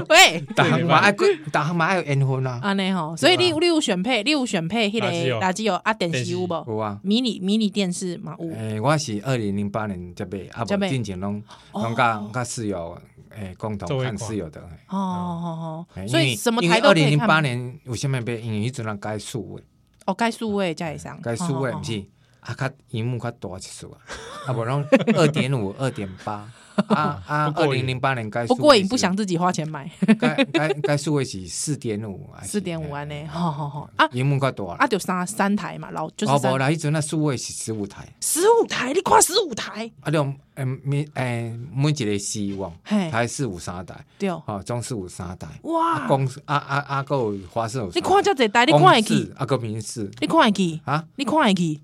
[0.09, 2.61] 喂，大行嘛爱过，大行嘛爱有缘分啦。
[2.63, 5.09] 安尼吼，所以你你有选配，你有选配迄个
[5.41, 5.93] 垃圾有啊？
[5.93, 6.65] 电视有无？
[6.69, 7.01] 有啊。
[7.03, 8.49] 迷你迷你电视嘛有。
[8.51, 11.43] 诶，我是二零零八年才买，啊无进前拢
[11.73, 12.97] 拢甲甲室友
[13.37, 14.61] 诶共同看是有的。
[14.89, 16.09] 哦哦哦。
[16.09, 16.89] 所以什么台都可。
[16.89, 18.41] 二零零八年有什么被？
[18.41, 19.63] 因为迄阵啊改数位。
[20.07, 21.21] 哦，改数位才会上。
[21.21, 22.05] 改数位毋是。
[22.41, 23.99] 啊，较荧幕较大一数啊，
[24.47, 26.49] 啊不，然后二点五、二点八，
[26.89, 33.91] 啊啊，二零零八年该不过瘾，不想自己花钱买，该该该数位是四点五，四点五安尼，好好好。
[33.97, 36.33] 啊，荧幕较大，啊就三三台嘛，老就是。
[36.33, 40.23] 哦不啦，迄阵那数位是十五台，十五台，你看十五台，啊就
[40.55, 50.81] 诶每诶每一个希望，台四五三台，对，哦中四五三台，哇，公司啊啊啊有华视，你看这一台，你看会去，啊个民视，你看会去？
[50.85, 51.81] 啊，你看会去。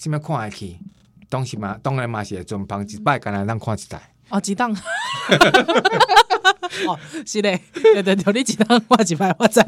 [0.00, 0.78] 什么看会去？
[1.28, 4.00] 当时嘛，当然嘛是准帮一摆，干那当看一台。
[4.32, 4.72] 哦，一档。
[6.88, 9.60] 哦，是嘞，对对对，你一档我一摆，我知。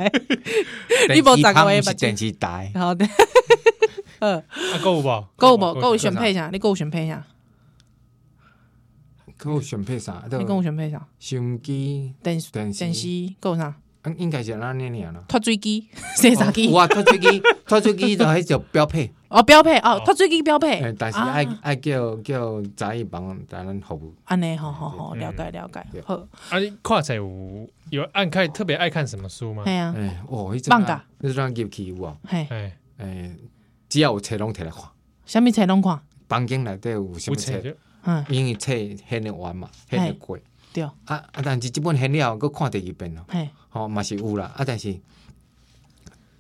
[1.13, 1.93] 你无十个位吧？
[1.93, 2.73] 电视台。
[2.75, 3.07] 好的。
[4.21, 4.43] 嗯，
[4.83, 5.27] 够无？
[5.37, 5.75] 够无？
[5.81, 6.49] 够选配啥？
[6.51, 7.27] 你够选配啥？
[9.37, 10.25] 够选配啥？
[10.39, 11.07] 你够选配啥？
[11.21, 13.07] 收音机、电电电视
[13.39, 13.77] 够啥？
[14.07, 15.23] 应应该是那年年咯。
[15.29, 16.69] 脱水机、 洗衫机。
[16.71, 19.11] 哇，脱水机， 脱水机就系就标配。
[19.29, 20.95] 哦，标配哦，脱水机标配。
[20.99, 24.15] 但是爱爱叫叫早一帮咱们服务。
[24.25, 25.85] 安尼，好好好，了解了解。
[26.05, 26.15] 好。
[26.51, 29.63] 啊，你看才有有爱看特别爱看什么书吗？
[29.67, 29.95] 哎呀。
[29.97, 31.05] 哎，哦，放假。
[31.19, 32.17] 你这样入去有啊？
[32.29, 33.31] 哎哎，
[33.89, 34.83] 只要有册拢摕来看。
[35.27, 35.99] 什物册拢看？
[36.29, 37.53] 房间内底有什物册？
[38.07, 38.73] 嗯，因为册
[39.09, 40.43] 显得完嘛，显得贵。
[40.75, 40.83] 对。
[40.83, 43.25] 啊啊，但是即本显了，搁看第二遍咯。
[43.33, 43.49] 系。
[43.73, 44.95] 哦，嘛是有啦，啊，但是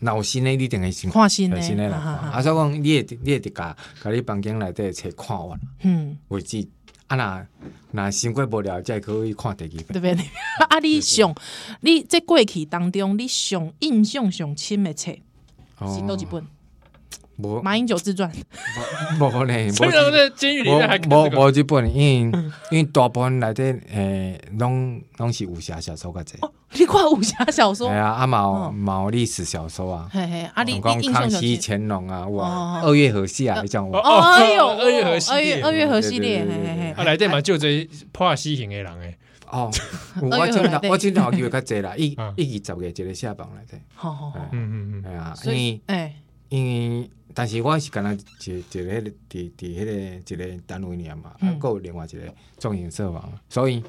[0.00, 1.96] 那有新的，你定会先看新的，新的啦。
[1.96, 6.68] 啊，所以讲，你会你会得甲，甲你房间内底册看完，嗯，为止。
[7.06, 7.46] 啊，那
[7.90, 9.84] 那心过无聊，才可以看第二遍。
[9.88, 10.30] 对不对？
[10.68, 11.34] 啊，你上，
[11.80, 15.12] 你在过去当中，你上印象上深的册
[15.80, 16.44] 是多几本？
[17.62, 18.30] 马英九自传，
[19.20, 22.38] 无可能，所以在监狱里面还无无这本，因为
[22.70, 23.62] 因为大部分内底
[23.92, 26.38] 诶，拢拢是武侠小说较济。
[26.76, 27.88] 你看武侠小说？
[27.88, 33.96] 系啊，啊毛毛历史小说啊，嘿嘿，啊你讲康熙、乾隆啊，哇，二月河系啊，你讲我。
[33.98, 36.90] 哎呦，二月河系列，二月河系列，嘿嘿嘿。
[36.92, 39.16] 啊，内底嘛就这破死刑的人诶。
[39.50, 39.70] 哦，
[40.20, 43.80] 我真头我真头机会较济啦，一一二十个一个下榜内底。
[43.94, 46.14] 好好好，嗯嗯嗯，系啊，所以诶，
[46.48, 46.64] 因
[47.00, 47.10] 为。
[47.34, 53.82] 但是我是干那一一个迄个伫伫迄个一个单位里嘛，啊，还有另外一个重型设防，所以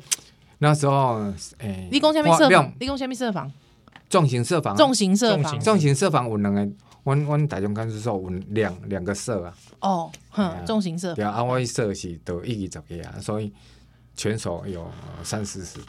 [0.57, 2.73] 那时候诶，你讲啥物设防？
[2.79, 3.51] 你讲啥物设防？
[4.09, 6.67] 重型设防，重型设防，重型设防有两个，
[7.03, 9.53] 阮阮台中看守所有两两个设啊。
[9.81, 11.15] 哦，哼，重型设防。
[11.15, 13.51] 对啊，我设是都一二十个啊，所以
[14.15, 14.89] 全所有
[15.23, 15.85] 三四十个。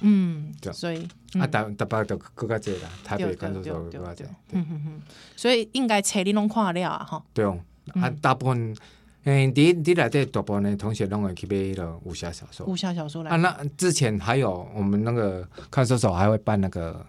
[0.00, 1.06] 嗯，对所以
[1.38, 4.24] 啊，台台北就更加济啦，台北看守所更加济。
[4.52, 5.02] 嗯嗯嗯，
[5.36, 7.22] 所以应该册你拢看了啊，哈。
[7.32, 7.58] 对哦，
[7.94, 8.76] 啊，大部分
[9.24, 12.66] 诶，伫伫内底大部分的同学拢会去买迄个武侠小说。
[12.66, 17.04] 武侠小说来啊，那之前还有我们那个看守所还会办那个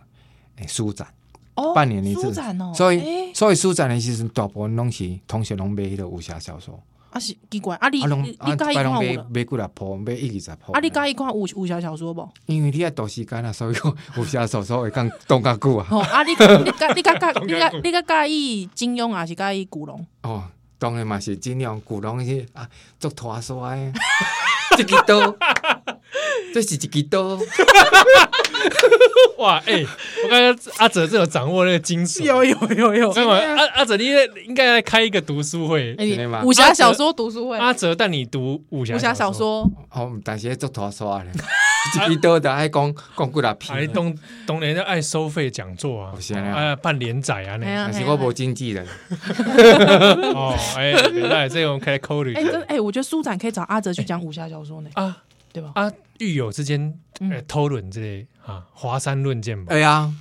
[0.56, 1.08] 诶书展，
[1.56, 2.22] 哦，半年一次。
[2.22, 6.82] 书展哦，所以所以书展的其实大部分拢是同学拢买迄个武侠小说。
[7.18, 8.94] 啊是奇怪，啊你你介意看？
[9.34, 10.72] 买几来铺，买一二十铺。
[10.74, 12.30] 啊你介意看武武侠小说无？
[12.46, 13.76] 因为你爱读时间啊，所以
[14.18, 15.88] 武侠小说会更动较久啊。
[15.92, 17.12] 哦，啊你你你介你介
[17.82, 20.06] 你介介意金庸还，是介意古龙？
[20.22, 20.44] 哦，
[20.78, 23.92] 当然嘛是金庸，古龙是啊，足拖衰，
[24.76, 25.38] 这个都
[26.54, 27.40] 这是一支刀。
[29.38, 29.88] 哇，哎、欸，
[30.24, 33.12] 我感觉阿哲这有掌握那个精髓，有有有有。
[33.12, 34.08] 阿阿哲，你
[34.46, 37.58] 应该来开一个读书会，欸、武侠小说读书会。
[37.58, 39.70] 阿哲带你读武侠武侠小说。
[39.92, 41.26] 哦，但是做拖刷的，
[42.10, 43.78] 一支刀的爱讲讲几大篇。
[43.78, 44.16] 哎，当
[44.46, 46.14] 当年爱收费讲座啊，
[46.54, 48.86] 哎，办连载啊，那但是我无经纪人。
[50.36, 52.34] 哦，哎，原来这种可以考虑。
[52.34, 54.90] 哎，哎，我觉得书展可以找阿哲去讲武侠小说呢。
[54.94, 55.18] 啊，
[55.52, 55.72] 对吧？
[55.76, 56.94] 啊，狱友之间
[57.48, 59.74] 讨论这类啊，华山论剑吧。
[59.74, 60.12] 哎呀，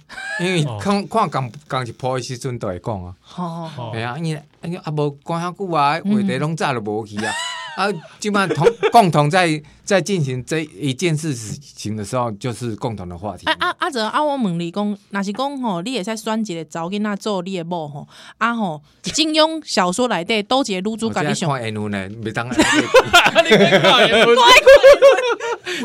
[0.41, 3.15] 因为看看刚刚一破的时阵都会讲啊。
[3.21, 7.33] 好好哎呀，因为因为，啊无讲遐久啊，话题拢早就无去啊。
[7.77, 13.47] 啊，基本上同共同在在进行这一件事情的时候，就是共同的话题。
[13.47, 18.09] 啊啊阿泽啊，我问你讲，若是讲吼，你会使选一个查某囡仔做你的某吼，
[18.39, 21.49] 啊吼，金庸小说内底多一个女主角你想？
[21.51, 22.57] 看缘分呢，没当 然。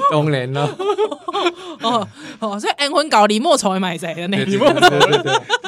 [0.10, 0.70] 当然咯。
[1.82, 2.08] 哦
[2.40, 4.38] 哦，所以缘分搞李莫愁的买谁的呢？
[4.46, 4.80] 李莫愁。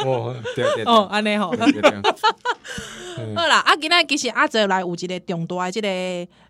[0.06, 0.84] 哦，对对。
[0.86, 1.54] 哦，安尼吼。
[3.36, 5.88] 好啦，啊，今仔其实阿泽来有一个重大的这个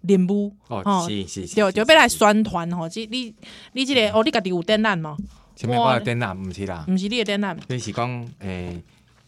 [0.02, 3.34] 任务哦，是是是，就就要来宣传吼，即你
[3.74, 5.18] 你即个哦，你家己有展览吗？
[5.56, 8.82] 前面我有展览，毋是啦，毋是你的展览，你是讲诶，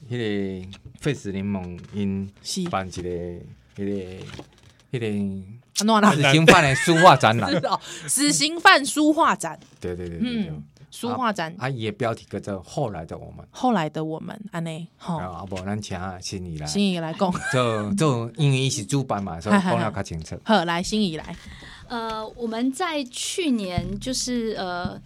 [0.09, 0.67] 迄个
[0.99, 2.29] 废死联盟因
[2.69, 3.09] 办一个
[3.75, 3.83] 迄个
[4.91, 7.51] 迄个死刑犯的书画展览，
[8.07, 10.51] 死刑犯书画展，对对对对。
[10.91, 13.45] 书画展，啊，伊的标题叫做《后来的我们》。
[13.51, 20.39] 后来的我们，安尼，好，啊，不，咱请心怡来，心怡来讲， 就就因为伊是主办嘛，所以 讲了较清楚。
[20.43, 21.35] 好，来，心怡来。
[21.87, 24.99] 呃，我们在去年就是呃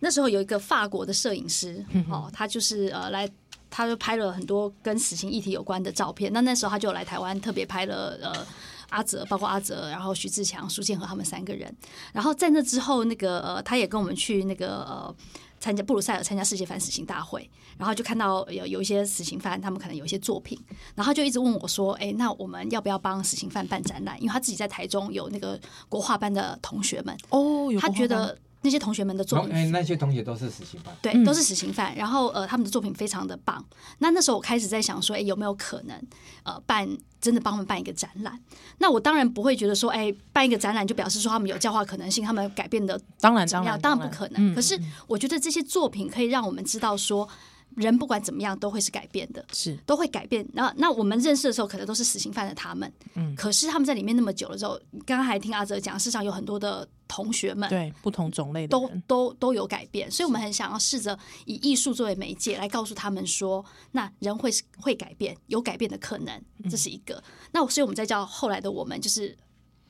[0.00, 3.28] 那时候有一个法国的摄影师，哦，他就是呃来，
[3.70, 6.32] 他就拍了很多跟死刑议题有关的照片。
[6.32, 8.46] 那那时候他就来台湾，特别拍了呃。
[8.92, 11.74] 阿泽，包括阿泽，然后徐志强、苏建和他们三个人，
[12.12, 15.14] 然后在那之后，那个呃，他也跟我们去那个呃
[15.58, 20.58] 参加布鲁塞尔参加世界反死刑大会，然后就看到有有一些死刑犯，他们可能有一些作品，
[20.94, 24.20] 然后就一直问我说：“哎，那我们要不要帮死刑犯办展览？
[24.20, 31.94] 因为他自己在台中有那个国画班的同学们哦，他觉得。”那些同学们的作品，哎，那些同学都是死刑犯，对，都是死刑犯。
[31.96, 33.64] 然后呃，他们的作品非常的棒。
[33.98, 36.00] 那那时候我开始在想说，哎，有没有可能
[36.44, 36.88] 呃办
[37.20, 38.38] 真的帮他们办一个展览？
[38.78, 44.54] 那我当然不会觉得说，哎，办一个展览就表示说他们有教化可能性，他们改变的当然当然当然不可能。
[44.54, 47.28] 可是我觉得这些作品可以让我们知道说。
[47.76, 50.46] 人不管怎么样都会是改变的，是都会改变。
[50.52, 67.14] 那那我们认识的时候，可能都是死刑犯的他们，嗯，可是他们在里面那么久了之后，刚刚还听阿哲讲，世上有很多的同学们，对不同种类的都都都有改变，所以我们很想要试着以艺术作为媒介来告诉他们说，那人会会改变，有改变的可能，这是一个。
[67.16, 69.36] 嗯、那所以我们在叫后来的我们就是。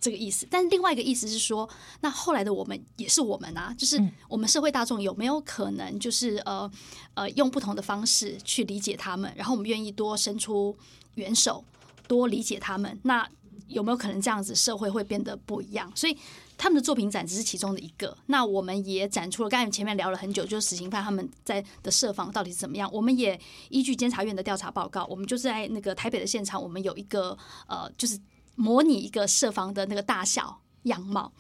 [0.03, 1.67] 这个意思，但另外一个意思是说，
[2.01, 6.69] 那后来的我们也是我们啊，就是我们社会大众有没有可能，就是呃
[7.15, 10.77] 呃，用不同的方式去理解他们，然后我们愿意多伸出
[11.15, 11.65] 援手，
[12.09, 13.25] 多理解他们，那
[13.69, 15.89] 有没有可能这样子社会会变得不一样？
[15.95, 16.19] 所以
[16.59, 19.49] 他们的作品展只是其中的一个，那我们也展出了。
[19.49, 22.91] 刚才前面聊了很久，就是死刑犯他们在的设防到底是怎么样？
[22.93, 27.39] 我们也依据监察院的调查报告，我们就是在那个台北的现场，我们有一个
[27.69, 28.19] 呃，就是。
[28.55, 31.33] 模拟一个设防的那个大小样貌，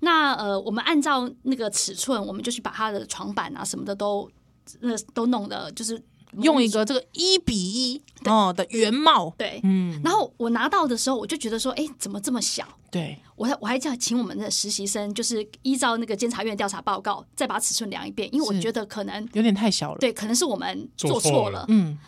[0.00, 4.30] 那呃，我们按照那个尺寸，我们就去把它的床板啊什么的都
[4.80, 6.00] 那都弄的，就是
[6.40, 10.00] 用一个这个一比一哦的原貌，对，嗯。
[10.04, 12.66] 然后我拿到的时候，我就觉得说，哎，怎么这么小？
[12.90, 21.98] 对，我还我还叫请我们的实习生，就是依照那个监察院调查报告，再把尺寸量一遍，因为我觉得可能有点太小了，对，可能是我们做错了，嗯。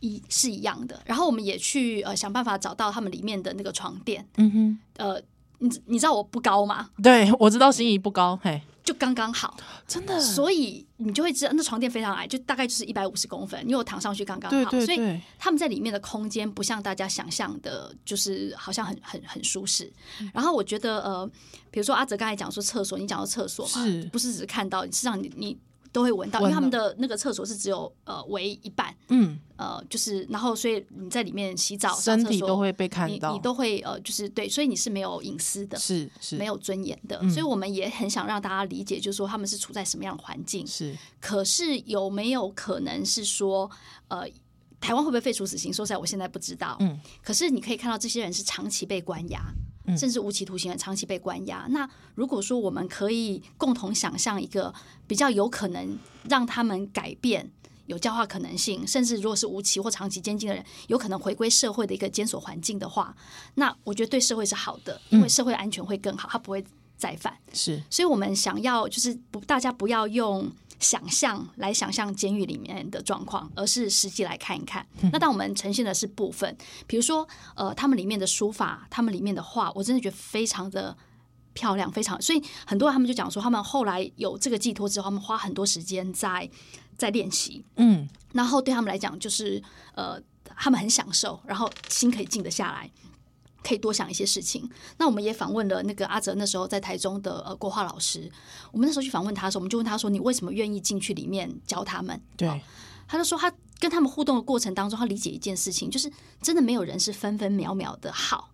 [0.00, 4.26] 一是一样的，然后我们也去呃想办法找到他们里面的那个床垫。
[4.36, 5.20] 嗯哼，呃，
[5.58, 6.90] 你你知道我不高吗？
[7.02, 10.20] 对，我知道心仪不高，嘿，就刚刚好，真的。
[10.20, 14.56] 所以你就会知道那床垫非常矮，就大概就是一百五十公分，因为我躺上去刚刚好。
[14.56, 14.86] 对对对。
[14.86, 19.92] 所以他们在里面的空间不像大家想象的，就是好像很很很舒适。
[20.20, 21.26] 嗯、然后我觉得呃，
[21.70, 24.84] 比如说阿泽刚才讲说厕所，你讲到厕所嘛，是不是只是看到？
[24.84, 25.58] 实际上你你。
[25.92, 36.36] 都会闻到，因为他们的那个厕所是只有呃围一半，嗯，呃，就是然后所以你在里面洗澡，身体都会被看到，你，你都会呃，就是对，所以你是没有隐私的，是是。
[36.36, 43.70] 没有尊严的，嗯，所以我们也很想让大家理解，就是说他们是处在什么样的环境，是，可是有没有可能是说，
[44.08, 44.28] 呃，
[44.80, 45.72] 台湾会不会废除死刑？
[45.72, 49.42] 说实在，我现在不知道，嗯，可是你可以看到这些人是长期被关押。
[49.96, 51.66] 甚至无期徒刑的长期被关押。
[51.70, 54.74] 那如果说我们可以共同想象一个
[55.06, 57.50] 比较有可能让他们改变、
[57.86, 63.14] 有教化可能性，甚至如果是无期或长期监禁的人，有可能回归社会的一个监所环境的话，
[63.54, 66.62] 那我觉得对社会是好的，因为社会安全会更好，他不会
[66.96, 67.36] 再犯。
[67.52, 74.86] 是，所以我们想要就是不，大家不要用想象来想象监狱里面的状况，而是实际来看一看。
[75.02, 76.56] 嗯、那当我们呈现的是部分，
[76.86, 80.96] 比如说呃，他们里面的书法，他们里面的画，我真的觉得非常的
[81.52, 82.20] 漂亮，非常。
[82.20, 86.48] 所以很多人他们就讲说，他们后来有这个寄托之后，他们花很多时间在
[86.96, 87.64] 在练习。
[87.76, 89.62] 嗯，然后对他们来讲，就是
[89.94, 90.20] 呃。
[90.56, 92.90] 他们很享受，然后心可以静得下来，
[93.68, 94.66] 可以多想一些事情。
[94.96, 98.30] 那我们也访问了那个阿哲，那时候在台中的呃国画老师。
[98.72, 102.62] 我们那时候去访问他的时候，我们就问他说：“你为什么愿意进去里面教他们？”对，
[103.06, 106.10] 他就说他跟他们互动的过程当中，他理解一件事情，就是
[106.40, 108.50] 真的没有人是分分秒秒的好，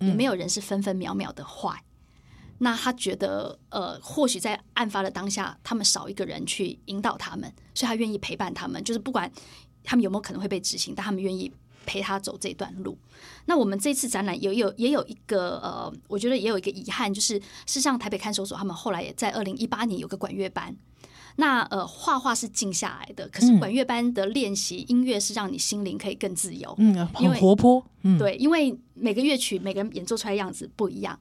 [0.00, 1.70] 也没有人是分分秒秒的坏。
[1.72, 9.32] 嗯、那他觉得呃，或许在案发的当下，他们少一个人去引导他们，所以他愿意陪伴他们，就是不管。
[9.84, 10.92] 他们有没有可能会被执行？
[10.94, 11.50] 但他们愿意
[11.88, 12.98] 陪他走这段路。
[13.46, 20.76] 那我们这次展览也有也有一个呃，我觉得也有一个遗憾，就是事实上台北看守所他们后来也在二零一八年有个管乐班。
[21.40, 31.16] 那呃，画画是静下来的，可是管乐班的练习、嗯、音乐是让你心灵可以更自由，嗯，很活泼，嗯，对，因为每个乐曲每个人演奏出来的样子不一样。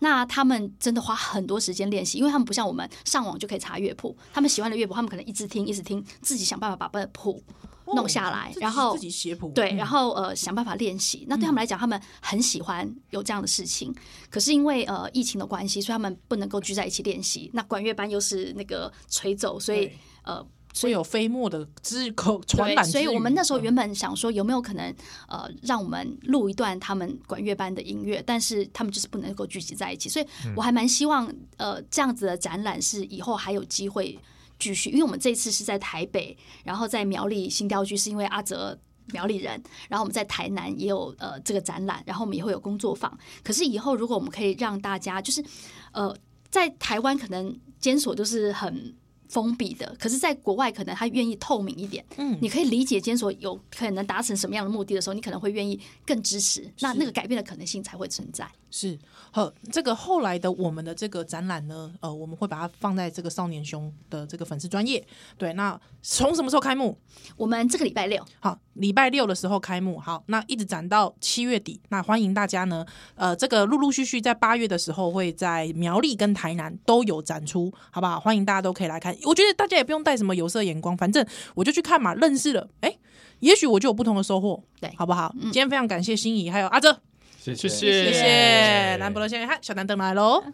[0.00, 7.42] 那他们真的花很多时间练习，因为他们不像我们上网就可以查乐谱，他们喜欢的乐谱，他们可能一直听一直听，自己想办法把谱。
[7.86, 11.26] 弄下来，然后自己写谱，对，然后呃想办法练习。
[11.28, 13.94] 那对他们来讲，他们很喜欢有这样的事情。
[14.30, 17.50] 可是因为呃疫情的关系，所以他们不能够聚在一起练习。
[17.52, 19.90] 那管乐班又是那个吹奏，所以
[20.22, 22.84] 呃，所以有飞沫的之口传染。
[22.84, 24.94] 所以我们那时候原本想说，有没有可能
[25.28, 28.22] 呃让我们录一段他们管乐班的音乐？
[28.24, 30.08] 但是他们就是不能够聚集在一起。
[30.08, 30.26] 所以
[30.56, 34.18] 我还蛮希望呃这样子的展览是以后还有机会。
[34.62, 38.78] 继续，因为我们这次是在台北，然后在苗栗新雕剧，是因为阿泽
[39.12, 43.18] 苗栗人，然后我们在台南也有呃这个展览，然后我们也会有工作坊。
[43.42, 45.44] 可是以后如果我们可以让大家，就是
[45.92, 46.14] 呃
[46.50, 48.94] 在台湾可能监所都是很
[49.28, 58.46] 封闭的，可是在国外可能他愿意透明一点，嗯，你可以理解监所有可能达成什么样的目的的时候，你可能会愿意更支持，那那个改变的可能性才会存在。
[58.74, 58.98] 是，
[59.30, 65.06] 好，这个后来的我们的这个展览呢，呃，我们会把它放在这个少年兄的这个粉丝专业。
[65.36, 66.98] 对，那从什么时候开幕？
[67.36, 69.98] 我们这个礼拜六，好，礼拜六的时候开幕。
[69.98, 71.78] 好，那一直展到七月底。
[71.90, 78.18] 那欢迎大家呢，呃，这个陆陆续续在八月的时候会在苗栗跟台南都有展出，好不好？
[78.18, 79.14] 欢迎大家都可以来看。
[79.24, 81.22] 我觉得大家也不用带什么有色眼光，反正
[81.54, 82.98] 我就去看嘛，认识了，哎、欸，
[83.40, 85.30] 也许我就有不同的收获，对，好不好？
[85.36, 87.02] 嗯、今天非常感谢心仪还有阿泽。
[87.42, 90.44] 谢谢谢谢，兰博罗先生，小南登来喽。